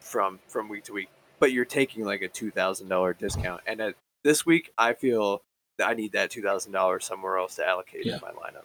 [0.00, 1.10] from from week to week?
[1.38, 3.94] But you're taking like a two thousand dollar discount, and at
[4.24, 5.42] this week, I feel
[5.76, 8.14] that I need that two thousand dollars somewhere else to allocate Yeah.
[8.16, 8.64] in my lineup.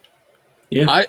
[0.68, 0.90] Yeah.
[0.90, 1.06] I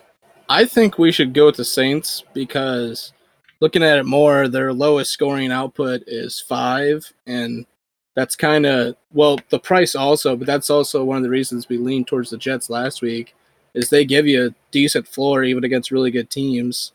[0.48, 3.12] I think we should go with the Saints because
[3.60, 7.66] looking at it more, their lowest scoring output is five, and
[8.16, 11.78] that's kind of well the price also, but that's also one of the reasons we
[11.78, 13.36] leaned towards the Jets last week
[13.74, 16.94] is they give you a decent floor even against really good teams,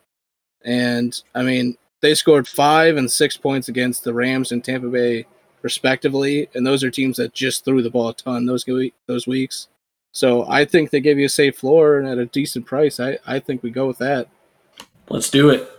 [0.64, 5.26] and I mean they scored five and six points against the Rams and Tampa Bay
[5.62, 8.64] respectively, and those are teams that just threw the ball a ton those
[9.06, 9.68] those weeks.
[10.12, 12.98] So I think they give you a safe floor and at a decent price.
[12.98, 14.28] I, I think we go with that.
[15.08, 15.70] Let's do it.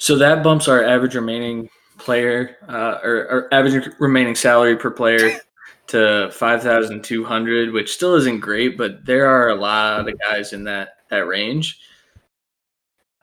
[0.00, 5.38] So that bumps our average remaining player uh, or, or average remaining salary per player
[5.88, 10.18] to five thousand two hundred, which still isn't great, but there are a lot of
[10.18, 11.80] guys in that that range.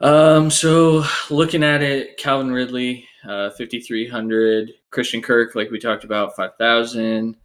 [0.01, 5.79] Um, so looking at it, Calvin Ridley, uh, fifty three hundred, Christian Kirk, like we
[5.79, 7.37] talked about, five thousand.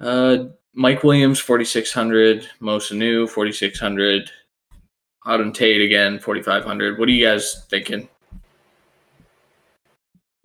[0.00, 4.28] Uh, Mike Williams, forty six hundred, Mo Sanu, forty six hundred.
[5.26, 6.98] Auden Tate again, 4,500.
[6.98, 8.10] What are you guys thinking?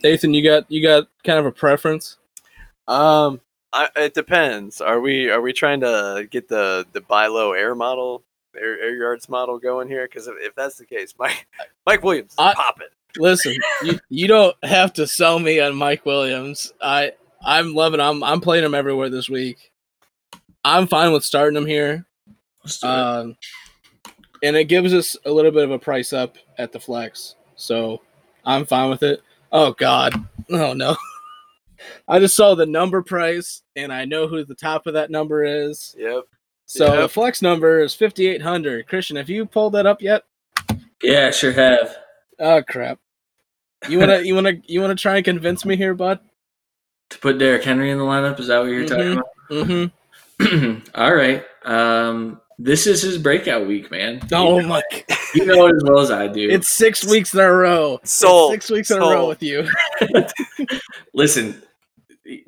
[0.04, 2.18] Nathan, you got you got kind of a preference?
[2.88, 3.42] Um,
[3.74, 4.82] I, it depends.
[4.82, 8.24] Are we are we trying to get the the buy low air model,
[8.56, 10.08] air, air yards model going here?
[10.08, 11.48] Because if, if that's the case, Mike
[11.86, 12.92] Mike Williams, I- pop it.
[13.18, 16.72] Listen, you, you don't have to sell me on Mike Williams.
[16.80, 18.00] I I'm loving.
[18.00, 19.72] I'm I'm playing him everywhere this week.
[20.64, 22.06] I'm fine with starting him here.
[22.64, 22.92] Let's do it.
[22.92, 23.38] Um,
[24.44, 28.02] and it gives us a little bit of a price up at the flex, so
[28.46, 29.22] I'm fine with it.
[29.52, 30.14] Oh God,
[30.52, 30.96] oh no!
[32.08, 35.44] I just saw the number price, and I know who the top of that number
[35.44, 35.96] is.
[35.98, 36.24] Yep.
[36.66, 37.02] So Yep.
[37.02, 38.88] the flex number is 5800.
[38.88, 40.24] Christian, have you pulled that up yet?
[41.02, 41.98] yeah, I sure have.
[42.40, 43.00] Oh crap!
[43.88, 46.20] You wanna you wanna you wanna try and convince me here, bud?
[47.10, 49.26] To put Derrick Henry in the lineup, is that what you're talking about?
[49.50, 50.78] Mm-hmm.
[50.96, 51.44] All right.
[51.66, 54.20] Um, this is his breakout week, man.
[54.34, 54.82] Oh my!
[55.34, 56.50] You know it as well as I do.
[56.52, 58.00] It's six weeks in a row.
[58.04, 58.52] It's Sold.
[58.52, 59.66] six weeks in a row with you.
[61.14, 61.62] Listen,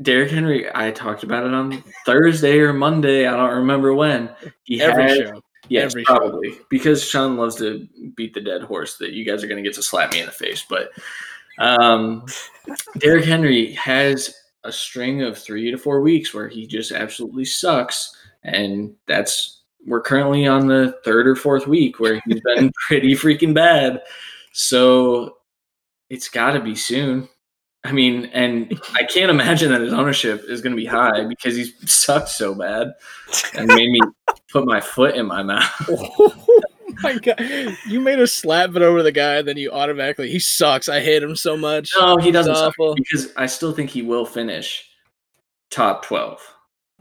[0.01, 3.26] Derrick Henry, I talked about it on Thursday or Monday.
[3.26, 4.30] I don't remember when.
[4.64, 5.41] He Every had- show.
[5.70, 6.18] Yes, Every show.
[6.18, 7.88] probably because Sean loves to
[8.18, 10.26] beat the dead horse that you guys are going to get to slap me in
[10.26, 10.66] the face.
[10.68, 10.89] But
[11.59, 12.26] um,
[12.97, 14.36] Derrick Henry has
[14.66, 20.02] a string of three to four weeks where he just absolutely sucks, and that's we're
[20.02, 24.02] currently on the third or fourth week where he's been pretty freaking bad.
[24.54, 25.38] So
[26.10, 27.28] it's got to be soon.
[27.84, 31.56] I mean, and I can't imagine that his ownership is going to be high because
[31.56, 32.92] he's sucked so bad
[33.56, 34.00] and made me
[34.52, 35.72] put my foot in my mouth.
[35.90, 36.62] oh
[37.02, 37.42] my god!
[37.88, 40.90] You made a slap it over the guy, then you automatically he sucks.
[40.90, 41.90] I hate him so much.
[41.98, 44.88] No, he doesn't suck because I still think he will finish
[45.72, 46.40] top 12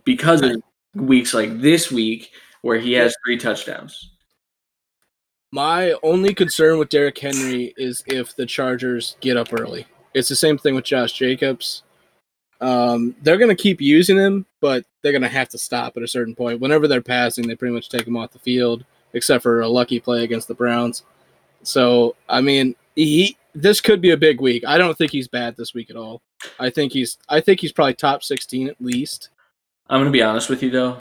[0.05, 0.62] because of
[0.95, 2.31] weeks like this week
[2.62, 4.11] where he has three touchdowns.
[5.52, 9.86] My only concern with Derrick Henry is if the Chargers get up early.
[10.14, 11.82] It's the same thing with Josh Jacobs.
[12.61, 16.02] Um, they're going to keep using him, but they're going to have to stop at
[16.02, 16.61] a certain point.
[16.61, 19.98] Whenever they're passing, they pretty much take him off the field, except for a lucky
[19.98, 21.04] play against the Browns.
[21.62, 24.64] So I mean, he this could be a big week.
[24.66, 26.22] I don't think he's bad this week at all.
[26.58, 29.30] I think he's I think he's probably top sixteen at least.
[29.88, 31.00] I'm gonna be honest with you though.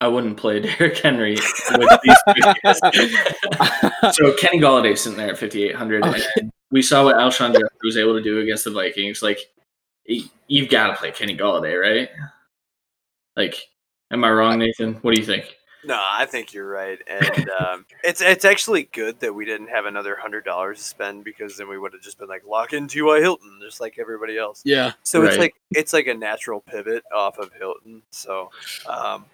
[0.00, 1.36] I wouldn't play Derrick Henry
[1.76, 2.78] with these two guys.
[4.16, 6.04] so Kenny Golladay sitting there at 5,800.
[6.04, 6.22] Okay.
[6.70, 9.22] We saw what Alshon Jeffery was able to do against the Vikings.
[9.22, 9.38] Like,
[10.04, 12.08] you've got to play Kenny Golladay, right?
[13.36, 13.56] Like,
[14.10, 14.94] am I wrong, Nathan?
[15.02, 15.56] What do you think?
[15.82, 19.86] No, I think you're right, and um, it's it's actually good that we didn't have
[19.86, 22.86] another hundred dollars to spend because then we would have just been like lock in
[22.86, 23.20] T.Y.
[23.20, 24.60] Hilton just like everybody else.
[24.64, 28.02] yeah, So it's like it's like a natural pivot off of Hilton.
[28.10, 28.50] So
[28.86, 29.24] um,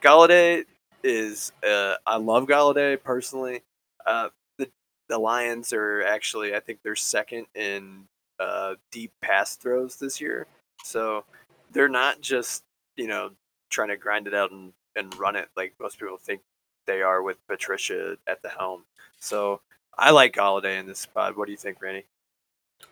[0.00, 0.64] Golladay
[1.02, 3.62] is uh, I love Golladay personally.
[4.06, 4.28] Uh,
[4.58, 4.70] the
[5.08, 8.04] the Lions are actually I think they're second in
[8.38, 10.46] uh, deep pass throws this year.
[10.84, 11.24] So
[11.72, 12.64] they're not just
[12.96, 13.30] you know
[13.70, 16.40] trying to grind it out and, and run it like most people think
[16.86, 18.84] they are with Patricia at the helm.
[19.18, 19.60] So
[19.98, 21.36] I like Golladay in this spot.
[21.36, 22.04] What do you think, Randy?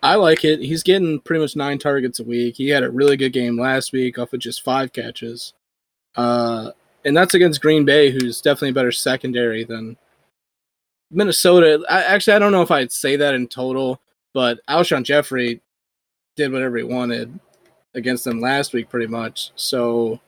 [0.03, 0.61] I like it.
[0.61, 2.57] He's getting pretty much nine targets a week.
[2.57, 5.53] He had a really good game last week off of just five catches.
[6.17, 6.71] Uh,
[7.05, 9.97] and that's against Green Bay, who's definitely a better secondary than
[11.11, 11.83] Minnesota.
[11.89, 14.01] I, actually, I don't know if I'd say that in total,
[14.33, 15.61] but Alshon Jeffery
[16.37, 17.39] did whatever he wanted
[17.95, 19.53] against them last week, pretty much.
[19.55, 20.19] So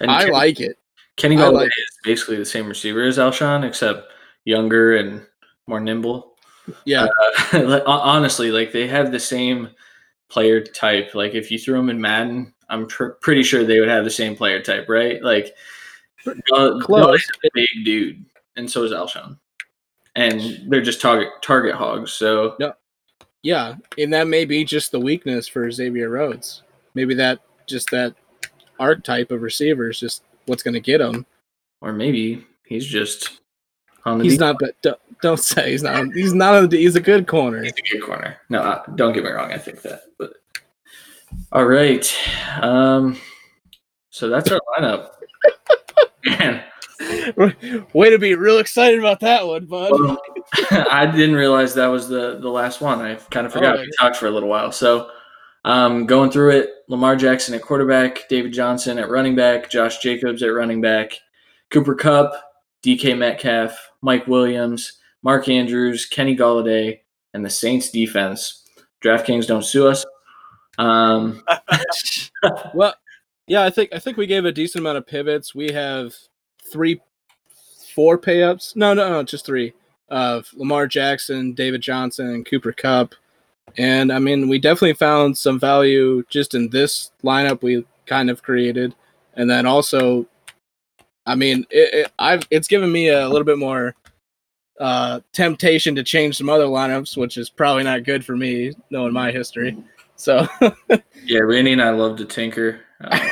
[0.00, 0.78] And I Kenny, like it.
[1.16, 4.10] Kenny Golladay like- is basically the same receiver as Alshon, except
[4.44, 5.26] younger and
[5.66, 6.32] more nimble.
[6.86, 9.68] Yeah, uh, hon- honestly, like they have the same
[10.30, 11.14] player type.
[11.14, 14.10] Like if you threw them in Madden, I'm pr- pretty sure they would have the
[14.10, 15.22] same player type, right?
[15.22, 15.54] Like
[16.26, 17.28] uh, Close.
[17.44, 18.24] A big dude,
[18.56, 19.38] and so is Alshon,
[20.16, 22.12] and they're just target target hogs.
[22.12, 22.72] So no.
[23.42, 26.62] yeah, and that may be just the weakness for Xavier Rhodes.
[26.94, 28.14] Maybe that just that
[28.78, 31.26] archetype of receiver is just what's going to get him.
[31.80, 33.40] or maybe he's just
[34.04, 36.12] on the He's not, but don't, don't say he's not.
[36.12, 36.54] He's not.
[36.54, 37.62] On the, he's a good corner.
[37.62, 38.38] He's a good corner.
[38.48, 39.52] No, don't get me wrong.
[39.52, 40.02] I think that.
[40.18, 40.34] But
[41.52, 42.14] all right.
[42.60, 43.16] Um,
[44.10, 45.10] so that's our lineup.
[46.26, 46.64] Man,
[47.92, 49.90] Way to be real excited about that one, bud.
[49.92, 50.18] well,
[50.90, 53.00] I didn't realize that was the the last one.
[53.00, 54.72] I kind of forgot Oh, we talked for a little while.
[54.72, 55.10] So,
[55.64, 60.42] um, going through it: Lamar Jackson at quarterback, David Johnson at running back, Josh Jacobs
[60.42, 61.12] at running back,
[61.70, 62.32] Cooper Kupp,
[62.82, 67.00] DK Metcalf, Mike Williams, Mark Andrews, Kenny Golladay,
[67.34, 68.68] and the Saints defense.
[69.02, 70.04] DraftKings don't sue us.
[70.78, 71.42] Um,
[72.74, 72.94] Well,
[73.46, 75.54] yeah, I think I think we gave a decent amount of pivots.
[75.54, 76.14] We have
[76.70, 77.00] three,
[77.94, 78.76] four payups.
[78.76, 79.72] No, no, no, just three
[80.08, 83.14] of Lamar Jackson, David Johnson, and Cooper Kupp.
[83.76, 88.42] And I mean, we definitely found some value just in this lineup we kind of
[88.42, 88.94] created,
[89.34, 90.26] and then also,
[91.26, 93.94] I mean, it, it, I've it's given me a little bit more
[94.80, 99.12] uh, temptation to change some other lineups, which is probably not good for me knowing
[99.12, 99.76] my history.
[100.16, 100.46] So
[101.24, 102.80] yeah, Randy and I love to tinker.
[103.00, 103.20] Um,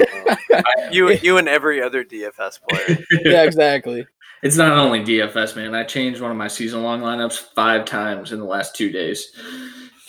[0.91, 2.99] You you and every other DFS player.
[3.24, 4.07] yeah, exactly.
[4.43, 5.74] It's not only DFS, man.
[5.74, 9.28] I changed one of my season long lineups five times in the last two days.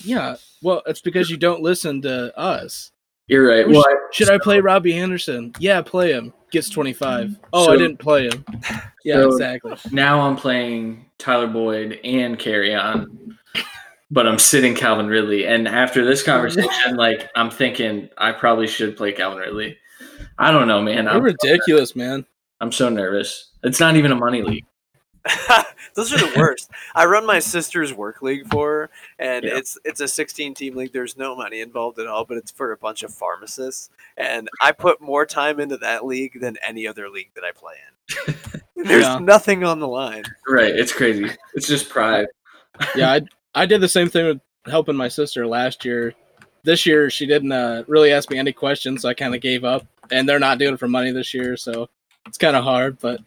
[0.03, 2.91] Yeah, well, it's because you don't listen to us.
[3.27, 3.67] You're right.
[3.69, 5.53] Well, Should I play Robbie Anderson?
[5.59, 6.33] Yeah, play him.
[6.51, 7.39] Gets 25.
[7.53, 8.43] Oh, I didn't play him.
[9.05, 9.75] Yeah, So- exactly.
[9.91, 13.37] now I'm playing Tyler Boyd and Kerryon,
[14.13, 15.45] but I'm sitting Calvin Ridley.
[15.47, 19.77] And after this conversation, like I'm thinking I probably should play Calvin Ridley.
[20.37, 21.05] I don't know, man.
[21.05, 22.25] You're I'm, ridiculous, man.
[22.61, 23.49] I'm so nervous.
[23.63, 24.65] It's not even a money league.
[25.95, 26.69] Those are the worst.
[26.95, 28.89] I run my sister's work league for her,
[29.19, 29.57] and Yeah.
[29.57, 30.91] it's it's a 16 team league.
[30.91, 33.89] There's no money involved at all, but it's for a bunch of pharmacists.
[34.17, 37.75] And I put more time into that league than any other league that I play
[38.27, 38.35] in.
[38.85, 39.19] There's Yeah.
[39.19, 40.23] nothing on the line.
[40.47, 40.75] Right.
[40.75, 41.29] It's crazy.
[41.53, 42.27] It's just pride.
[42.95, 43.21] Yeah, I
[43.55, 46.13] I did the same thing with helping my sister last year.
[46.63, 49.63] This year, she didn't uh, really ask me any questions, so I kind of gave
[49.63, 49.85] up.
[50.11, 51.89] And they're not doing it for money this year, so
[52.25, 52.99] it's kind of hard.
[52.99, 53.19] But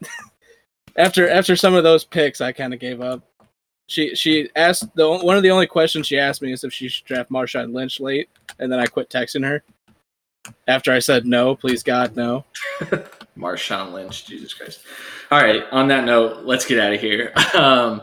[0.97, 3.21] after after some of those picks, I kind of gave up.
[3.87, 6.89] She she asked the one of the only questions she asked me is if she
[6.89, 9.63] should draft Marshawn Lynch late, and then I quit texting her.
[10.67, 12.45] After I said no, please God, no.
[13.37, 14.81] Marshawn Lynch, Jesus Christ.
[15.29, 17.33] All right, on that note, let's get out of here.
[17.53, 18.01] Um,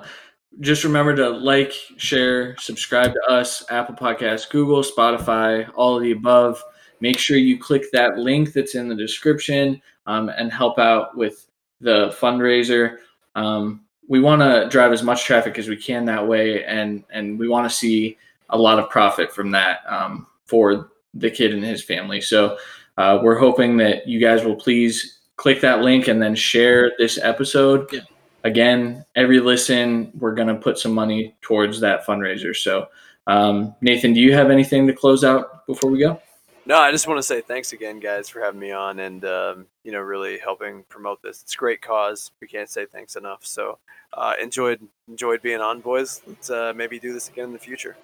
[0.61, 6.13] just remember to like, share, subscribe to us, Apple Podcasts, Google, Spotify, all of the
[6.13, 6.63] above.
[7.01, 11.47] Make sure you click that link that's in the description um, and help out with
[11.81, 12.99] the fundraiser.
[13.35, 17.39] Um, we want to drive as much traffic as we can that way, and and
[17.39, 18.19] we want to see
[18.51, 22.21] a lot of profit from that um, for the kid and his family.
[22.21, 22.59] So
[22.97, 27.19] uh, we're hoping that you guys will please click that link and then share this
[27.19, 27.93] episode.
[27.93, 28.01] Yeah.
[28.45, 32.55] Again, every listen, we're going to put some money towards that fundraiser.
[32.55, 32.87] So,
[33.27, 36.21] um, Nathan, do you have anything to close out before we go?
[36.67, 39.67] No, I just want to say thanks again, guys, for having me on and um,
[39.83, 41.43] you know really helping promote this.
[41.43, 42.31] It's a great cause.
[42.41, 43.45] We can't say thanks enough.
[43.45, 43.79] So
[44.15, 46.23] uh, enjoyed enjoyed being on, boys.
[46.27, 47.97] Let's uh, maybe do this again in the future.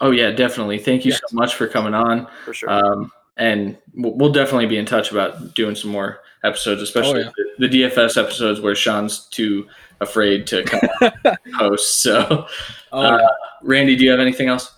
[0.00, 0.78] Oh yeah, definitely.
[0.78, 1.20] Thank you Yes.
[1.28, 2.26] so much for coming on.
[2.44, 2.70] For sure.
[2.70, 7.30] Um, and we'll definitely be in touch about doing some more episodes, especially yeah.
[7.58, 9.66] the, the DFS episodes where Sean's too
[10.00, 11.12] afraid to come
[11.54, 12.02] host.
[12.02, 12.46] So,
[12.92, 13.28] Oh, uh,
[13.62, 14.74] Randy, do you have anything else?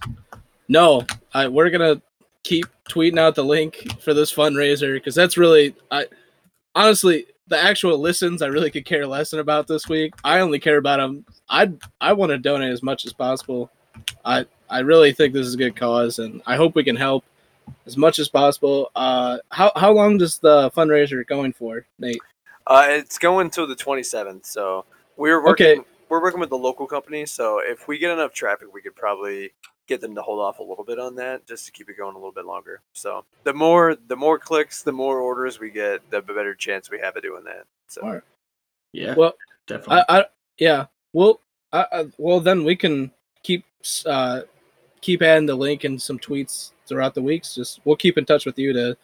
[0.68, 2.00] No, I, we're gonna
[2.42, 6.06] keep tweeting out the link for this fundraiser because that's really, I
[6.74, 10.14] honestly, the actual listens I really could care less about this week.
[10.24, 11.24] I only care about them.
[11.48, 13.70] I I want to donate as much as possible.
[14.24, 17.24] I I really think this is a good cause, and I hope we can help
[17.86, 18.90] as much as possible.
[18.94, 22.20] Uh, how how long does the fundraiser going for, Nate?
[22.66, 24.46] Uh, it's going till the 27th.
[24.46, 24.84] So
[25.16, 25.66] we're working.
[25.66, 25.86] Okay.
[26.08, 27.24] We're working with the local company.
[27.24, 29.52] So if we get enough traffic, we could probably
[29.86, 32.14] get them to hold off a little bit on that, just to keep it going
[32.14, 32.80] a little bit longer.
[32.92, 36.98] So the more the more clicks, the more orders we get, the better chance we
[37.00, 37.64] have of doing that.
[37.88, 38.22] So Alright.
[38.92, 39.34] Yeah, Well,
[39.66, 40.04] definitely.
[40.08, 40.24] I, I
[40.58, 40.86] yeah.
[41.12, 41.40] Well,
[41.72, 43.10] I, I, well then we can
[43.42, 43.64] keep
[44.06, 44.42] uh
[45.00, 47.54] keep adding the link and some tweets throughout the weeks.
[47.54, 48.96] Just we'll keep in touch with you to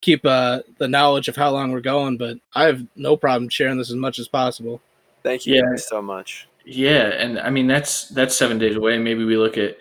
[0.00, 2.16] keep uh the knowledge of how long we're going.
[2.16, 4.80] But I have no problem sharing this as much as possible.
[5.24, 5.62] thank you Yeah.
[5.70, 6.46] guys so much.
[6.64, 8.96] Yeah, and I mean that's that's seven days away.
[8.98, 9.76] Maybe we look at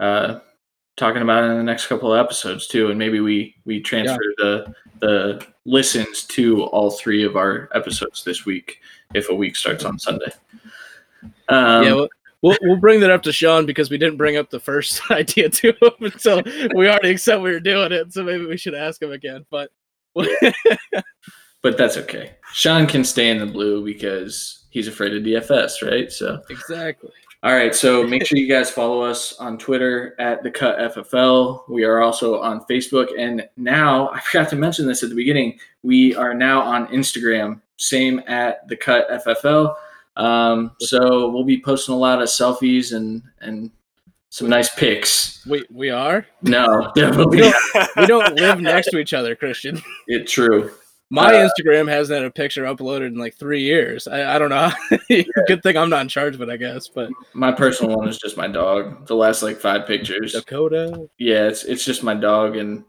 [0.00, 0.40] uh,
[0.96, 4.20] talking about it in the next couple of episodes too, and maybe we we transfer
[4.36, 8.80] the the listens to all three of our episodes this week
[9.14, 10.30] if a week starts on Sunday.
[11.48, 12.08] Um, yeah, we'll,
[12.46, 15.48] we'll we'll bring that up to Sean because we didn't bring up the first idea
[15.48, 16.42] to him So
[16.74, 18.12] we already accept we were doing it.
[18.12, 19.44] So maybe we should ask him again.
[19.50, 19.70] But
[20.14, 22.34] but that's okay.
[22.52, 26.10] Sean can stay in the blue because he's afraid of DFS, right?
[26.10, 26.40] So.
[26.48, 27.10] exactly.
[27.42, 31.68] All right, so make sure you guys follow us on Twitter at the Cut FFL.
[31.68, 35.58] We are also on Facebook, and now I forgot to mention this at the beginning.
[35.82, 39.76] We are now on Instagram, same at the Cut FFL.
[40.16, 43.70] Um, so we'll be posting a lot of selfies and and
[44.30, 45.44] some nice pics.
[45.46, 46.26] We we are.
[46.42, 49.80] No, definitely We don't, we don't live next to each other, Christian.
[50.08, 50.70] It's true.
[51.08, 54.08] My Uh, Instagram hasn't had a picture uploaded in like three years.
[54.08, 54.72] I, I don't know.
[55.46, 56.88] Good thing I'm not in charge of it, I guess.
[56.88, 59.06] But My personal one is just my dog.
[59.06, 60.32] The last like five pictures.
[60.32, 62.84] Dakota, Yeah, it's it's just my dog and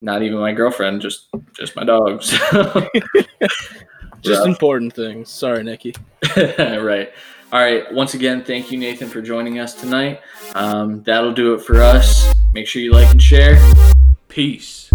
[0.00, 2.22] not even my girlfriend, just just my dog.
[2.24, 2.88] So.
[4.22, 4.48] Just Rough.
[4.48, 5.28] important things.
[5.30, 5.94] Sorry, Nikki.
[6.36, 7.12] right.
[7.52, 7.92] All right.
[7.92, 10.20] Once again, thank you, Nathan, for joining us tonight.
[10.54, 12.32] Um, that'll do it for us.
[12.54, 13.58] Make sure you like and share.
[14.28, 14.91] Peace.